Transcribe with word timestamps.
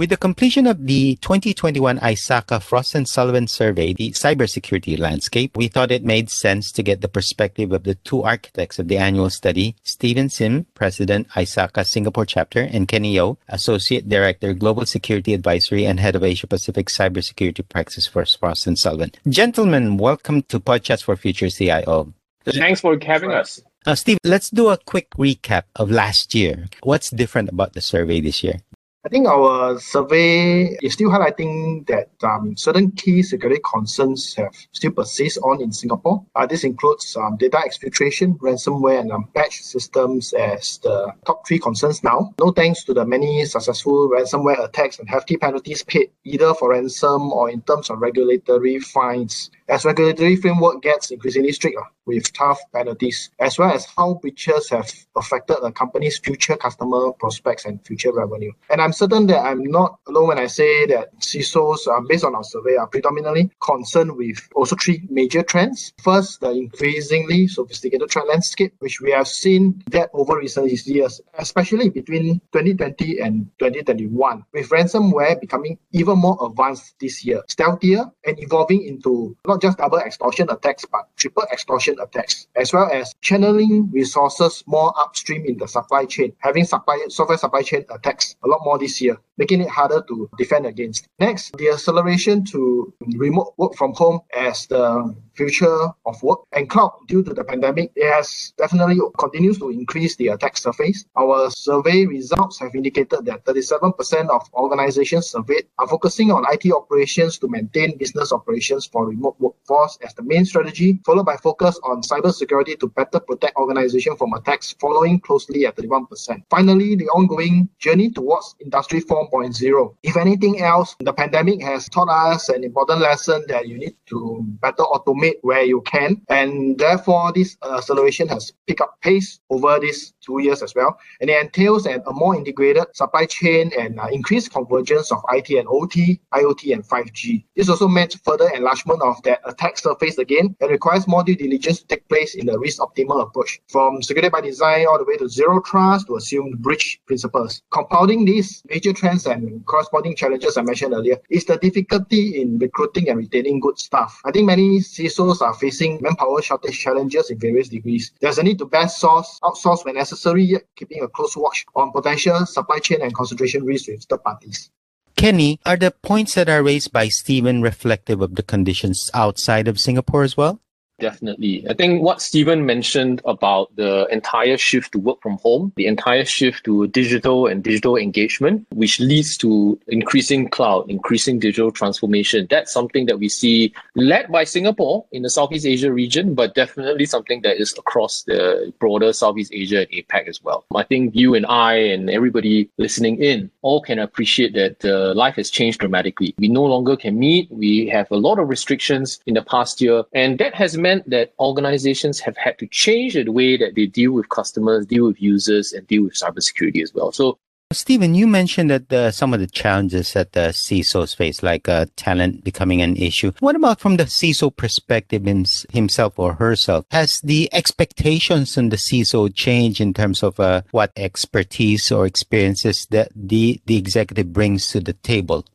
With 0.00 0.08
the 0.08 0.16
completion 0.16 0.66
of 0.66 0.86
the 0.86 1.16
2021 1.16 1.98
ISACA 1.98 2.62
Frost 2.62 2.94
and 2.94 3.06
Sullivan 3.06 3.46
survey, 3.46 3.92
the 3.92 4.12
cybersecurity 4.12 4.98
landscape, 4.98 5.54
we 5.58 5.68
thought 5.68 5.90
it 5.90 6.06
made 6.06 6.30
sense 6.30 6.72
to 6.72 6.82
get 6.82 7.02
the 7.02 7.08
perspective 7.08 7.70
of 7.70 7.84
the 7.84 7.96
two 7.96 8.22
architects 8.22 8.78
of 8.78 8.88
the 8.88 8.96
annual 8.96 9.28
study, 9.28 9.76
Stephen 9.82 10.30
Sim, 10.30 10.64
President, 10.72 11.28
ISACA 11.36 11.86
Singapore 11.86 12.24
Chapter, 12.24 12.62
and 12.62 12.88
Kenny 12.88 13.16
Yeoh, 13.16 13.36
Associate 13.48 14.08
Director, 14.08 14.54
Global 14.54 14.86
Security 14.86 15.34
Advisory 15.34 15.84
and 15.84 16.00
Head 16.00 16.16
of 16.16 16.24
Asia 16.24 16.46
Pacific 16.46 16.86
Cybersecurity 16.86 17.68
Practice 17.68 18.06
for 18.06 18.24
Frost 18.24 18.66
and 18.66 18.78
Sullivan. 18.78 19.12
Gentlemen, 19.28 19.98
welcome 19.98 20.40
to 20.44 20.58
Podchats 20.58 21.04
for 21.04 21.14
Future 21.14 21.50
CIO. 21.50 22.14
Thanks 22.46 22.80
for 22.80 22.98
having 23.04 23.32
us. 23.32 23.60
Now, 23.84 23.92
Steve, 23.92 24.16
let's 24.24 24.48
do 24.48 24.70
a 24.70 24.78
quick 24.78 25.10
recap 25.18 25.64
of 25.76 25.90
last 25.90 26.34
year. 26.34 26.68
What's 26.84 27.10
different 27.10 27.50
about 27.50 27.74
the 27.74 27.82
survey 27.82 28.22
this 28.22 28.42
year? 28.42 28.60
I 29.02 29.08
think 29.08 29.26
our 29.26 29.80
survey 29.80 30.76
is 30.82 30.92
still 30.92 31.08
highlighting 31.08 31.86
that 31.86 32.10
um, 32.22 32.54
certain 32.54 32.90
key 32.90 33.22
security 33.22 33.58
concerns 33.64 34.34
have 34.34 34.54
still 34.72 34.90
persist 34.90 35.38
on 35.42 35.62
in 35.62 35.72
Singapore. 35.72 36.22
Uh, 36.34 36.44
this 36.44 36.64
includes 36.64 37.16
um, 37.16 37.38
data 37.38 37.56
exfiltration, 37.64 38.36
ransomware, 38.40 39.00
and 39.00 39.10
um, 39.10 39.26
patch 39.34 39.62
systems 39.62 40.34
as 40.34 40.76
the 40.82 41.14
top 41.24 41.48
three 41.48 41.58
concerns 41.58 42.04
now. 42.04 42.34
No 42.38 42.50
thanks 42.52 42.84
to 42.84 42.92
the 42.92 43.06
many 43.06 43.46
successful 43.46 44.10
ransomware 44.10 44.62
attacks 44.62 44.98
and 44.98 45.08
hefty 45.08 45.38
penalties 45.38 45.82
paid 45.82 46.10
either 46.24 46.52
for 46.52 46.72
ransom 46.72 47.32
or 47.32 47.48
in 47.48 47.62
terms 47.62 47.88
of 47.88 48.02
regulatory 48.02 48.80
fines 48.80 49.50
as 49.70 49.86
regulatory 49.86 50.36
framework 50.36 50.82
gets 50.82 51.10
increasingly 51.10 51.52
strict 51.52 51.78
uh, 51.78 51.84
with 52.10 52.32
tough 52.32 52.60
penalties, 52.72 53.30
as 53.38 53.58
well 53.58 53.72
as 53.72 53.86
how 53.96 54.14
breaches 54.14 54.68
have 54.70 54.90
affected 55.16 55.58
a 55.62 55.70
company's 55.70 56.18
future 56.18 56.56
customer 56.56 57.12
prospects 57.12 57.64
and 57.64 57.84
future 57.86 58.12
revenue. 58.12 58.52
And 58.68 58.80
I'm 58.82 58.92
certain 58.92 59.26
that 59.28 59.40
I'm 59.40 59.62
not 59.62 59.98
alone 60.08 60.28
when 60.28 60.38
I 60.38 60.46
say 60.46 60.86
that 60.86 61.16
CISOs, 61.20 61.86
uh, 61.86 62.00
based 62.08 62.24
on 62.24 62.34
our 62.34 62.42
survey, 62.42 62.76
are 62.76 62.88
predominantly 62.88 63.50
concerned 63.62 64.16
with 64.16 64.38
also 64.56 64.74
three 64.76 65.06
major 65.08 65.42
trends. 65.42 65.92
First, 66.02 66.40
the 66.40 66.50
increasingly 66.50 67.46
sophisticated 67.46 68.10
threat 68.10 68.26
landscape, 68.26 68.74
which 68.80 69.00
we 69.00 69.12
have 69.12 69.28
seen 69.28 69.82
that 69.90 70.10
over 70.12 70.36
recent 70.36 70.70
years, 70.86 71.20
especially 71.34 71.90
between 71.90 72.40
2020 72.52 73.20
and 73.20 73.46
2021, 73.58 74.44
with 74.52 74.68
ransomware 74.70 75.40
becoming 75.40 75.78
even 75.92 76.18
more 76.18 76.36
advanced 76.44 76.94
this 77.00 77.24
year, 77.24 77.42
stealthier, 77.48 78.10
and 78.26 78.38
evolving 78.40 78.82
into 78.82 79.36
not 79.46 79.62
just 79.62 79.78
double 79.78 79.98
extortion 79.98 80.48
attacks, 80.50 80.84
but 80.90 81.08
triple 81.16 81.44
extortion 81.52 81.96
attacks, 82.00 82.46
as 82.56 82.72
well 82.72 82.90
as 82.90 83.14
channeling 83.20 83.90
resources 83.92 84.64
more 84.66 84.92
upstream 84.98 85.44
in 85.46 85.56
the 85.58 85.68
supply 85.68 86.04
chain, 86.04 86.32
having 86.38 86.64
supply 86.64 86.98
software 87.08 87.38
supply 87.38 87.62
chain 87.62 87.84
uh, 87.90 87.94
attacks 87.94 88.36
a 88.44 88.48
lot 88.48 88.60
more 88.64 88.78
this 88.78 89.00
year, 89.00 89.16
making 89.40 89.62
it 89.62 89.70
harder 89.70 90.04
to 90.06 90.28
defend 90.38 90.66
against. 90.66 91.08
Next, 91.18 91.56
the 91.56 91.70
acceleration 91.70 92.44
to 92.52 92.92
remote 93.16 93.54
work 93.56 93.74
from 93.74 93.94
home 93.94 94.20
as 94.36 94.66
the 94.66 95.16
future 95.34 95.88
of 96.04 96.22
work 96.22 96.40
and 96.52 96.68
cloud 96.68 96.92
due 97.08 97.22
to 97.22 97.32
the 97.32 97.42
pandemic, 97.42 97.90
it 97.96 98.12
has 98.12 98.52
definitely 98.58 98.98
continues 99.18 99.58
to 99.58 99.70
increase 99.70 100.14
the 100.16 100.28
attack 100.28 100.58
surface. 100.58 101.06
Our 101.16 101.50
survey 101.50 102.04
results 102.04 102.60
have 102.60 102.74
indicated 102.74 103.24
that 103.24 103.44
37% 103.46 104.28
of 104.28 104.42
organizations 104.52 105.30
surveyed 105.30 105.64
are 105.78 105.88
focusing 105.88 106.30
on 106.30 106.44
IT 106.52 106.70
operations 106.70 107.38
to 107.38 107.48
maintain 107.48 107.96
business 107.96 108.32
operations 108.32 108.84
for 108.84 109.08
remote 109.08 109.36
workforce 109.38 109.96
as 110.04 110.12
the 110.14 110.22
main 110.22 110.44
strategy, 110.44 111.00
followed 111.06 111.24
by 111.24 111.36
focus 111.36 111.80
on 111.82 112.02
cybersecurity 112.02 112.78
to 112.78 112.88
better 112.88 113.18
protect 113.20 113.56
organization 113.56 114.14
from 114.16 114.34
attacks, 114.34 114.74
following 114.78 115.18
closely 115.20 115.64
at 115.64 115.76
31%. 115.76 116.42
Finally, 116.50 116.96
the 116.96 117.08
ongoing 117.08 117.66
journey 117.78 118.10
towards 118.10 118.54
Industry 118.60 119.00
4.0. 119.30 119.94
If 120.02 120.16
anything 120.16 120.60
else, 120.60 120.96
the 121.00 121.12
pandemic 121.12 121.62
has 121.62 121.88
taught 121.88 122.08
us 122.08 122.48
an 122.48 122.64
important 122.64 123.00
lesson 123.00 123.44
that 123.48 123.68
you 123.68 123.78
need 123.78 123.94
to 124.06 124.44
better 124.60 124.82
automate 124.82 125.36
where 125.42 125.62
you 125.62 125.80
can. 125.82 126.20
And 126.28 126.78
therefore, 126.78 127.32
this 127.32 127.56
acceleration 127.62 128.28
has 128.28 128.52
picked 128.66 128.80
up 128.80 129.00
pace 129.02 129.40
over 129.50 129.78
these 129.78 130.12
two 130.20 130.40
years 130.42 130.62
as 130.62 130.74
well. 130.74 130.98
And 131.20 131.30
it 131.30 131.40
entails 131.40 131.86
a 131.86 132.00
more 132.08 132.36
integrated 132.36 132.84
supply 132.94 133.26
chain 133.26 133.70
and 133.78 133.98
uh, 133.98 134.08
increased 134.12 134.52
convergence 134.52 135.12
of 135.12 135.22
IT 135.32 135.50
and 135.50 135.68
OT, 135.68 136.20
IoT, 136.34 136.72
and 136.72 136.84
5G. 136.84 137.44
This 137.56 137.68
also 137.68 137.88
meant 137.88 138.16
further 138.24 138.48
enlargement 138.50 139.02
of 139.02 139.22
that 139.22 139.40
attack 139.44 139.78
surface 139.78 140.18
again 140.18 140.56
and 140.60 140.70
requires 140.70 141.06
more 141.06 141.22
due 141.22 141.36
diligence 141.36 141.80
to 141.80 141.86
take 141.86 142.08
place 142.08 142.34
in 142.34 142.46
the 142.46 142.58
risk 142.58 142.80
optimal 142.80 143.22
approach, 143.22 143.60
from 143.68 144.02
security 144.02 144.28
by 144.28 144.40
design 144.40 144.86
all 144.86 144.98
the 144.98 145.04
way 145.04 145.16
to 145.16 145.28
zero 145.28 145.60
trust 145.60 146.06
to 146.06 146.16
assumed 146.16 146.60
breach 146.62 147.00
principles. 147.06 147.62
Compounding 147.72 148.24
these 148.24 148.62
major 148.68 148.92
trends 148.92 149.19
and 149.26 149.64
corresponding 149.66 150.16
challenges 150.16 150.56
I 150.56 150.62
mentioned 150.62 150.94
earlier 150.94 151.18
is 151.28 151.44
the 151.44 151.56
difficulty 151.56 152.40
in 152.40 152.58
recruiting 152.58 153.08
and 153.08 153.18
retaining 153.18 153.60
good 153.60 153.78
staff. 153.78 154.20
I 154.24 154.32
think 154.32 154.46
many 154.46 154.80
CISO 154.80 155.20
CISOs 155.20 155.40
are 155.42 155.54
facing 155.54 156.00
manpower 156.00 156.42
shortage 156.42 156.78
challenges 156.78 157.30
in 157.30 157.38
various 157.38 157.68
degrees. 157.68 158.12
There's 158.20 158.38
a 158.38 158.42
need 158.42 158.58
to 158.58 158.64
best 158.64 158.98
source, 158.98 159.38
outsource 159.42 159.84
when 159.84 159.94
necessary, 159.94 160.44
yet 160.44 160.62
keeping 160.76 161.02
a 161.02 161.08
close 161.08 161.36
watch 161.36 161.66
on 161.74 161.92
potential 161.92 162.46
supply 162.46 162.78
chain 162.78 163.02
and 163.02 163.14
concentration 163.14 163.64
risks 163.64 163.88
with 163.88 164.04
third 164.04 164.22
parties. 164.22 164.70
Kenny, 165.16 165.60
are 165.66 165.76
the 165.76 165.90
points 165.90 166.34
that 166.34 166.48
are 166.48 166.62
raised 166.62 166.92
by 166.92 167.08
Stephen 167.08 167.60
reflective 167.62 168.22
of 168.22 168.36
the 168.36 168.42
conditions 168.42 169.10
outside 169.12 169.68
of 169.68 169.78
Singapore 169.78 170.22
as 170.22 170.36
well? 170.36 170.60
Definitely. 171.00 171.66
I 171.68 171.74
think 171.74 172.02
what 172.02 172.20
Stephen 172.20 172.66
mentioned 172.66 173.22
about 173.24 173.74
the 173.76 174.06
entire 174.10 174.56
shift 174.56 174.92
to 174.92 174.98
work 174.98 175.20
from 175.22 175.38
home, 175.42 175.72
the 175.76 175.86
entire 175.86 176.24
shift 176.24 176.64
to 176.64 176.86
digital 176.88 177.46
and 177.46 177.64
digital 177.64 177.96
engagement, 177.96 178.66
which 178.72 179.00
leads 179.00 179.36
to 179.38 179.78
increasing 179.88 180.48
cloud, 180.48 180.90
increasing 180.90 181.38
digital 181.38 181.70
transformation. 181.70 182.46
That's 182.50 182.72
something 182.72 183.06
that 183.06 183.18
we 183.18 183.28
see 183.28 183.72
led 183.94 184.30
by 184.30 184.44
Singapore 184.44 185.06
in 185.12 185.22
the 185.22 185.30
Southeast 185.30 185.66
Asia 185.66 185.92
region, 185.92 186.34
but 186.34 186.54
definitely 186.54 187.06
something 187.06 187.40
that 187.42 187.60
is 187.60 187.72
across 187.78 188.22
the 188.24 188.72
broader 188.78 189.12
Southeast 189.12 189.52
Asia 189.54 189.80
and 189.80 189.90
APAC 189.90 190.28
as 190.28 190.42
well. 190.42 190.64
I 190.74 190.82
think 190.84 191.16
you 191.16 191.34
and 191.34 191.46
I 191.46 191.74
and 191.74 192.10
everybody 192.10 192.68
listening 192.76 193.22
in 193.22 193.50
all 193.62 193.80
can 193.80 193.98
appreciate 193.98 194.52
that 194.54 194.84
uh, 194.84 195.14
life 195.14 195.36
has 195.36 195.50
changed 195.50 195.80
dramatically. 195.80 196.34
We 196.38 196.48
no 196.48 196.64
longer 196.64 196.96
can 196.96 197.18
meet. 197.18 197.50
We 197.50 197.86
have 197.88 198.10
a 198.10 198.16
lot 198.16 198.38
of 198.38 198.48
restrictions 198.48 199.20
in 199.26 199.34
the 199.34 199.42
past 199.42 199.80
year, 199.80 200.04
and 200.12 200.38
that 200.38 200.54
has 200.54 200.76
meant 200.76 200.89
meant 200.90 201.10
that 201.10 201.32
organizations 201.38 202.18
have 202.20 202.36
had 202.36 202.58
to 202.58 202.66
change 202.84 203.14
the 203.14 203.28
way 203.40 203.56
that 203.56 203.74
they 203.76 203.86
deal 203.86 204.12
with 204.12 204.28
customers, 204.28 204.86
deal 204.86 205.06
with 205.06 205.20
users, 205.22 205.72
and 205.72 205.86
deal 205.86 206.02
with 206.02 206.14
cybersecurity 206.14 206.82
as 206.82 206.92
well. 206.94 207.12
So 207.12 207.38
Stephen, 207.72 208.16
you 208.16 208.26
mentioned 208.26 208.68
that 208.72 209.14
some 209.14 209.32
of 209.32 209.38
the 209.38 209.46
challenges 209.46 210.12
that 210.14 210.32
the 210.32 210.46
CISOs 210.50 211.14
face, 211.14 211.40
like 211.40 211.68
uh, 211.68 211.86
talent 211.94 212.42
becoming 212.42 212.82
an 212.82 212.96
issue. 212.96 213.30
What 213.38 213.54
about 213.54 213.78
from 213.78 213.96
the 213.96 214.06
CISO 214.06 214.50
perspective 214.50 215.24
in 215.24 215.46
himself 215.72 216.18
or 216.18 216.34
herself? 216.34 216.84
Has 216.90 217.20
the 217.20 217.48
expectations 217.52 218.58
on 218.58 218.70
the 218.70 218.76
CISO 218.76 219.32
changed 219.32 219.80
in 219.80 219.94
terms 219.94 220.24
of 220.24 220.40
uh, 220.40 220.62
what 220.72 220.90
expertise 220.96 221.92
or 221.92 222.06
experiences 222.06 222.88
that 222.90 223.12
the, 223.14 223.60
the 223.66 223.76
executive 223.76 224.32
brings 224.32 224.66
to 224.72 224.80
the 224.80 224.94
table? 224.94 225.46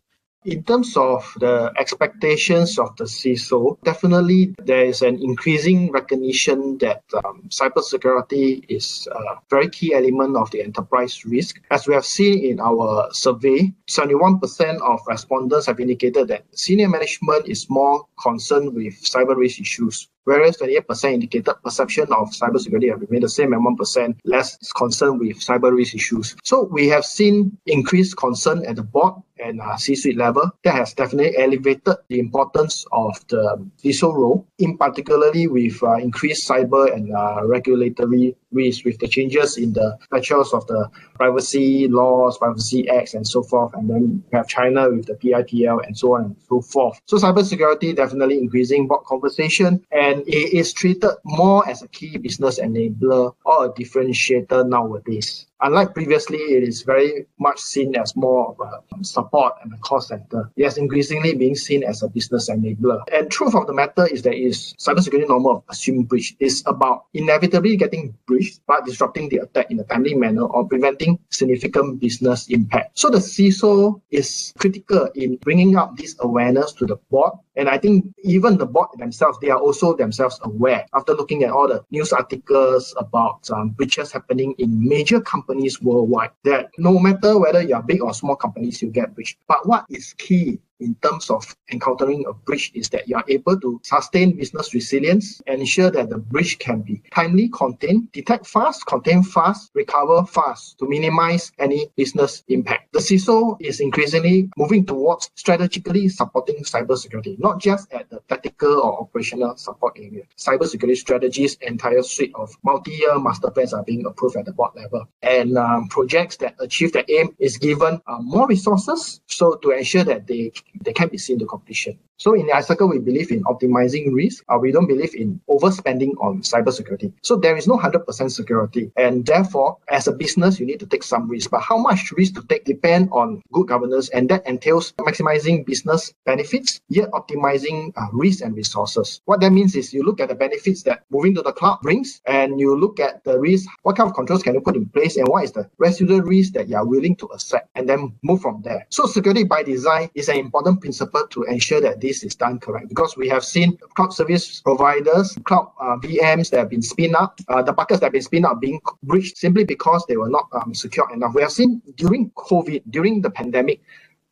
In 0.46 0.62
terms 0.62 0.96
of 0.96 1.26
the 1.40 1.74
expectations 1.80 2.78
of 2.78 2.96
the 2.98 3.06
CISO, 3.06 3.82
definitely 3.84 4.54
there 4.60 4.86
is 4.86 5.02
an 5.02 5.20
increasing 5.20 5.92
recognition 5.92 6.78
that 6.78 7.02
um, 7.26 7.50
cybersecurity 7.50 8.64
is 8.70 9.08
a 9.12 9.40
very 9.50 9.68
key 9.70 9.96
element 9.96 10.38
of 10.38 10.52
the 10.52 10.62
enterprise 10.62 11.26
risk. 11.26 11.60
As 11.72 11.88
we 11.88 11.96
have 11.96 12.06
seen 12.06 12.46
in 12.46 12.60
our 12.60 13.10
survey, 13.12 13.74
71% 13.90 14.82
of 14.82 15.00
respondents 15.08 15.66
have 15.66 15.80
indicated 15.80 16.28
that 16.28 16.46
senior 16.52 16.90
management 16.90 17.48
is 17.48 17.68
more 17.68 18.06
concerned 18.22 18.76
with 18.76 18.94
cyber 19.02 19.36
risk 19.36 19.60
issues 19.60 20.08
whereas 20.26 20.58
28% 20.58 21.14
indicated 21.14 21.54
perception 21.64 22.06
of 22.12 22.30
cybersecurity 22.32 22.90
have 22.90 23.00
remained 23.00 23.24
the 23.24 23.30
same 23.30 23.54
and 23.54 23.64
1% 23.78 24.18
less 24.26 24.58
concerned 24.76 25.20
with 25.20 25.40
cyber 25.40 25.72
risk 25.72 25.96
issues. 25.96 26.36
So 26.44 26.64
we 26.64 26.88
have 26.90 27.06
seen 27.06 27.58
increased 27.68 28.18
concern 28.18 28.66
at 28.66 28.76
the 28.76 28.84
board 28.84 29.14
and 29.40 29.62
uh, 29.62 29.76
C-suite 29.78 30.18
level 30.18 30.50
that 30.64 30.76
has 30.76 30.94
definitely 30.94 31.38
elevated 31.38 31.96
the 32.10 32.20
importance 32.20 32.86
of 32.92 33.16
the 33.28 33.66
CISO 33.84 34.14
role, 34.14 34.48
in 34.60 34.78
particularly 34.78 35.48
with 35.48 35.82
uh, 35.84 35.96
increased 35.96 36.50
cyber 36.50 36.94
and 36.94 37.14
uh, 37.14 37.42
regulatory 37.46 38.36
risk 38.52 38.86
with 38.86 38.98
the 39.00 39.08
changes 39.08 39.58
in 39.58 39.74
the 39.74 39.98
features 40.12 40.54
of 40.54 40.66
the 40.68 40.90
privacy 41.16 41.88
laws, 41.88 42.38
privacy 42.38 42.88
acts, 42.90 43.14
and 43.14 43.28
so 43.28 43.44
forth. 43.44 43.74
And 43.74 43.90
then 43.90 44.24
we 44.32 44.38
have 44.38 44.48
China 44.48 44.90
with 44.90 45.06
the 45.06 45.16
PIPL 45.16 45.86
and 45.86 45.98
so 45.98 46.16
on 46.16 46.26
and 46.26 46.36
so 46.48 46.62
forth. 46.62 47.00
So 47.06 47.18
cybersecurity 47.18 47.96
definitely 47.96 48.40
increasing 48.40 48.88
board 48.88 49.06
conversation 49.06 49.86
and 49.92 50.22
it 50.28 50.54
is 50.54 50.74
treated 50.74 51.12
more 51.26 51.68
as 51.68 51.82
a 51.82 51.88
key 51.90 52.18
business 52.18 52.60
enabler 52.60 53.34
or 53.46 53.66
a 53.66 53.70
differentiator 53.70 54.68
nowadays. 54.68 55.48
Unlike 55.62 55.94
previously, 55.94 56.38
it 56.38 56.64
is 56.64 56.82
very 56.82 57.26
much 57.40 57.60
seen 57.60 57.96
as 57.96 58.16
more 58.16 58.50
of 58.50 58.60
a 58.60 58.82
um, 58.94 59.04
support 59.04 59.54
and 59.64 59.74
a 59.74 59.78
cost 59.78 60.10
center. 60.10 60.52
It 60.56 60.64
has 60.66 60.78
increasingly 60.78 61.34
being 61.34 61.56
seen 61.56 61.84
as 61.84 62.04
a 62.04 62.10
business 62.10 62.50
enabler. 62.50 63.02
And 63.14 63.32
truth 63.32 63.56
of 63.56 63.66
the 63.68 63.74
matter 63.74 64.06
is 64.08 64.22
that 64.24 64.36
is 64.36 64.76
cybersecurity 64.78 65.28
normal 65.28 65.58
of 65.58 65.64
assumed 65.70 66.10
breach 66.10 66.36
is 66.40 66.62
about 66.66 67.06
inevitably 67.14 67.78
getting 67.78 68.14
breached 68.28 68.60
but 68.68 68.86
disrupting 68.86 69.30
the 69.30 69.38
attack 69.38 69.72
in 69.72 69.80
a 69.80 69.84
timely 69.86 70.14
manner 70.14 70.44
or 70.44 70.68
preventing 70.68 71.20
significant 71.30 72.00
business 72.00 72.48
impact. 72.50 73.00
So 73.00 73.10
the 73.10 73.20
CISO 73.20 74.02
is 74.12 74.54
critical 74.58 75.10
in 75.16 75.38
bringing 75.38 75.78
up 75.78 75.96
this 75.96 76.16
awareness 76.20 76.74
to 76.74 76.86
the 76.86 76.98
board 77.10 77.34
and 77.56 77.70
I 77.70 77.78
think 77.78 78.06
even 78.24 78.58
the 78.58 78.66
board 78.66 78.90
themselves, 78.98 79.38
they 79.40 79.50
are 79.50 79.60
also 79.60 79.96
themselves 79.96 80.40
aware 80.44 80.86
after 80.94 81.14
looking 81.14 81.44
at 81.44 81.52
all 81.52 81.68
the 81.68 81.84
news 81.92 82.12
articles 82.12 82.94
about 82.98 83.50
um, 83.50 83.70
breaches 83.70 84.12
happening 84.12 84.56
in 84.58 84.88
major 84.88 85.22
companies 85.22 85.82
worldwide 85.82 86.32
that 86.44 86.70
no 86.78 87.00
matter 87.00 87.38
whether 87.40 87.62
you're 87.62 87.82
big 87.82 88.02
or 88.02 88.14
small 88.14 88.36
companies, 88.36 88.82
you 88.82 88.90
get 88.90 89.16
breached. 89.16 89.38
But 89.48 89.68
what 89.68 89.86
is 89.90 90.14
key 90.18 90.60
in 90.80 90.96
terms 90.96 91.30
of 91.30 91.56
encountering 91.72 92.26
a 92.28 92.34
breach 92.34 92.72
is 92.74 92.90
that 92.90 93.08
you 93.08 93.16
are 93.16 93.24
able 93.28 93.60
to 93.60 93.80
sustain 93.84 94.36
business 94.36 94.74
resilience 94.74 95.42
ensure 95.48 95.90
that 95.90 96.10
the 96.10 96.18
breach 96.18 96.60
can 96.60 96.82
be 96.82 97.02
timely 97.12 97.50
contained, 97.50 98.12
detect 98.12 98.46
fast, 98.46 98.86
contain 98.86 99.24
fast, 99.24 99.72
recover 99.74 100.26
fast 100.26 100.78
to 100.78 100.88
minimize 100.88 101.52
any 101.60 101.88
business 101.96 102.44
impact. 102.50 102.92
The 102.94 103.00
CISO 103.00 103.58
is 103.60 103.80
increasingly 103.80 104.50
moving 104.58 104.86
towards 104.86 105.32
strategically 105.36 106.10
supporting 106.10 106.58
cybersecurity, 106.58 107.40
not 107.40 107.60
just 107.60 107.92
at 107.94 108.10
the 108.10 108.22
tactical 108.28 108.82
or 108.82 109.02
operational 109.02 109.56
support 109.58 109.98
area. 109.98 110.24
Cybersecurity 110.38 110.98
strategies, 110.98 111.56
entire 111.62 112.04
suite 112.04 112.34
of 112.36 112.56
multi-year 112.64 113.18
master 113.20 113.50
plans 113.50 113.74
are 113.74 113.84
being 113.84 114.06
approved 114.06 114.36
at 114.36 114.46
the 114.46 114.54
board 114.54 114.72
level. 114.76 115.08
And 115.22 115.58
um, 115.58 115.88
projects 115.88 116.38
that 116.38 116.56
achieve 116.60 116.94
that 116.94 117.10
aim 117.10 117.36
is 117.40 117.58
given 117.58 118.02
uh, 118.08 118.18
more 118.20 118.48
resources 118.48 119.22
so 119.28 119.56
to 119.56 119.72
ensure 119.72 120.04
that 120.04 120.28
they 120.28 120.52
they 120.82 120.94
can 120.94 121.10
be 121.10 121.18
seen 121.18 121.40
to 121.40 121.46
completion. 121.46 121.98
So 122.18 122.34
in 122.34 122.48
ISACA, 122.48 122.90
we 122.90 123.00
believe 123.00 123.32
in 123.32 123.44
optimizing 123.44 124.14
risk. 124.14 124.44
Uh, 124.48 124.58
we 124.58 124.72
don't 124.72 124.88
believe 124.88 125.14
in 125.16 125.42
overspending 125.50 126.12
on 126.22 126.42
cybersecurity. 126.42 127.12
So 127.24 127.36
there 127.36 127.58
is 127.58 127.68
no 127.68 127.78
100% 127.78 128.32
security. 128.32 128.92
And 128.96 129.26
therefore, 129.26 129.78
as 129.90 130.08
a 130.08 130.14
business, 130.14 130.60
you 130.60 130.66
need 130.66 130.80
to 130.80 130.86
take 130.86 131.04
some 131.04 131.28
risk. 131.28 131.52
But 131.52 131.62
how 131.62 131.78
much 131.78 132.14
risk 132.14 132.36
to 132.36 132.44
take 132.44 132.64
depends 132.64 133.10
on 133.12 133.42
good 133.52 133.68
governance. 133.68 134.10
And 134.10 134.30
that 134.30 134.48
entails 134.48 134.94
maximizing 134.94 135.66
business 135.66 136.14
benefits, 136.26 136.80
yet 136.88 137.12
optimizing 137.12 137.92
uh, 137.98 138.08
risk 138.14 138.42
and 138.44 138.56
resources. 138.56 139.22
What 139.26 139.42
that 139.42 139.52
means 139.52 139.76
is 139.76 139.94
you 139.94 140.04
look 140.04 140.22
at 140.22 140.30
the 140.30 140.36
benefits 140.36 140.84
that 140.84 141.04
moving 141.10 141.36
to 141.36 141.42
the 141.42 141.52
cloud 141.52 141.80
brings, 141.82 142.22
and 142.28 142.60
you 142.60 142.80
look 142.80 143.00
at 143.00 143.24
the 143.26 143.38
risk, 143.40 143.70
what 143.84 143.98
kind 143.98 144.10
of 144.10 144.16
controls 144.16 144.44
can 144.44 144.54
you 144.54 144.62
put 144.62 144.76
in 144.76 144.86
place, 144.86 145.18
and 145.18 145.28
what 145.28 145.44
is 145.44 145.52
the 145.52 145.70
residual 145.78 146.22
risk 146.22 146.54
that 146.54 146.70
you 146.70 146.78
are 146.78 146.86
willing 146.86 147.16
to 147.18 147.26
accept, 147.28 147.70
and 147.76 147.90
then 147.90 148.14
move 148.24 148.42
from 148.42 148.62
there. 148.64 148.86
So 148.90 149.06
security 149.06 149.44
by 149.44 149.64
design 149.64 150.10
is 150.16 150.30
an 150.30 150.38
important 150.38 150.65
principle 150.74 151.28
to 151.28 151.44
ensure 151.44 151.80
that 151.82 152.02
this 152.02 152.24
is 152.24 152.36
done 152.36 152.60
correct 152.60 152.90
because 152.90 153.16
we 153.16 153.28
have 153.30 153.44
seen 153.44 153.78
cloud 153.96 154.14
service 154.14 154.62
providers, 154.62 155.38
cloud 155.44 155.72
uh, 155.80 155.98
VMs 155.98 156.50
that 156.50 156.60
have 156.60 156.70
been 156.70 156.82
spin 156.82 157.16
up, 157.16 157.40
uh, 157.50 157.62
the 157.62 157.74
buckets 157.74 158.00
that 158.00 158.08
have 158.08 158.14
been 158.14 158.22
spin 158.22 158.46
up 158.46 158.60
being 158.60 158.80
breached 159.04 159.38
simply 159.38 159.64
because 159.64 160.04
they 160.08 160.18
were 160.18 160.30
not 160.30 160.48
um, 160.54 160.74
secure 160.74 161.12
enough. 161.14 161.34
We 161.36 161.42
have 161.42 161.52
seen 161.52 161.82
during 161.96 162.32
COVID, 162.32 162.84
during 162.90 163.22
the 163.22 163.30
pandemic, 163.30 163.82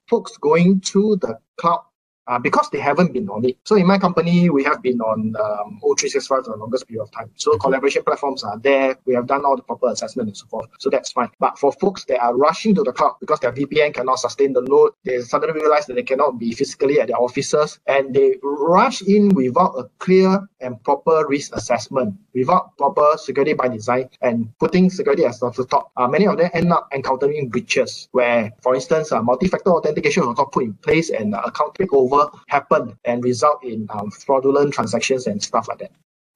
folks 0.10 0.36
going 0.38 0.82
to 0.82 1.18
the 1.18 1.38
cloud 1.58 1.84
uh, 2.28 2.40
because 2.40 2.70
they 2.72 2.80
haven't 2.80 3.14
been 3.14 3.30
on 3.30 3.46
it. 3.46 3.58
So 3.66 3.76
in 3.76 3.88
my 3.88 3.98
company, 3.98 4.50
we 4.50 4.64
have 4.64 4.82
been 4.82 5.02
on 5.02 5.36
um, 5.40 5.80
O365 5.84 6.28
for 6.28 6.42
the 6.44 6.56
longest 6.56 6.88
period 6.88 7.04
of 7.04 7.12
time. 7.12 7.30
So 7.36 7.58
collaboration 7.58 8.04
platforms 8.04 8.44
are 8.44 8.58
there. 8.60 8.98
We 9.06 9.14
have 9.16 9.28
done 9.28 9.46
all 9.46 9.56
the 9.56 9.64
proper 9.64 9.90
assessment 9.90 10.30
and 10.30 10.38
so 10.38 10.46
forth. 10.48 10.70
So 10.80 10.90
that's 10.90 11.12
fine. 11.12 11.30
But 11.40 11.58
for 11.60 11.72
folks 11.74 12.06
that 12.06 12.22
are 12.22 12.36
rushing 12.36 12.76
to 12.76 12.84
the 12.84 12.92
cloud 12.92 13.16
because 13.20 13.40
their 13.40 13.52
VPN 13.52 13.94
cannot 13.94 14.20
sustain 14.20 14.54
the 14.54 14.62
load, 14.62 14.94
they 15.04 15.20
suddenly 15.22 15.60
realize 15.60 15.86
that 15.88 15.96
they 15.96 16.04
cannot 16.04 16.40
be 16.40 16.54
physically 16.54 17.00
at 17.00 17.08
their 17.08 17.18
offices 17.20 17.80
and 17.88 18.14
they 18.14 18.38
rush 18.42 19.02
in 19.02 19.30
without 19.30 19.76
a 19.78 19.90
clear 20.00 20.40
and 20.62 20.82
proper 20.84 21.26
risk 21.28 21.56
assessment, 21.56 22.16
without 22.34 22.78
proper 22.78 23.18
security 23.18 23.54
by 23.54 23.68
design 23.68 24.10
and 24.22 24.48
putting 24.60 24.90
security 24.90 25.26
as 25.26 25.40
the 25.40 25.68
top. 25.70 25.92
Uh, 25.98 26.08
many 26.08 26.26
of 26.26 26.38
them 26.38 26.50
end 26.54 26.72
up 26.72 26.88
encountering 26.94 27.50
breaches 27.50 28.08
where, 28.12 28.52
for 28.62 28.76
instance, 28.76 29.12
uh, 29.12 29.22
multi-factor 29.22 29.72
authentication 29.72 30.26
was 30.26 30.38
not 30.38 30.52
put 30.52 30.64
in 30.64 30.74
place 30.76 31.10
and 31.10 31.36
uh, 31.36 31.42
account 31.46 31.74
takeover 31.76 32.13
happen 32.48 32.98
and 33.06 33.24
result 33.24 33.64
in 33.64 33.88
um, 33.90 34.12
fraudulent 34.12 34.74
transactions 34.74 35.28
and 35.28 35.42
stuff 35.42 35.68
like 35.68 35.80
that. 35.80 35.92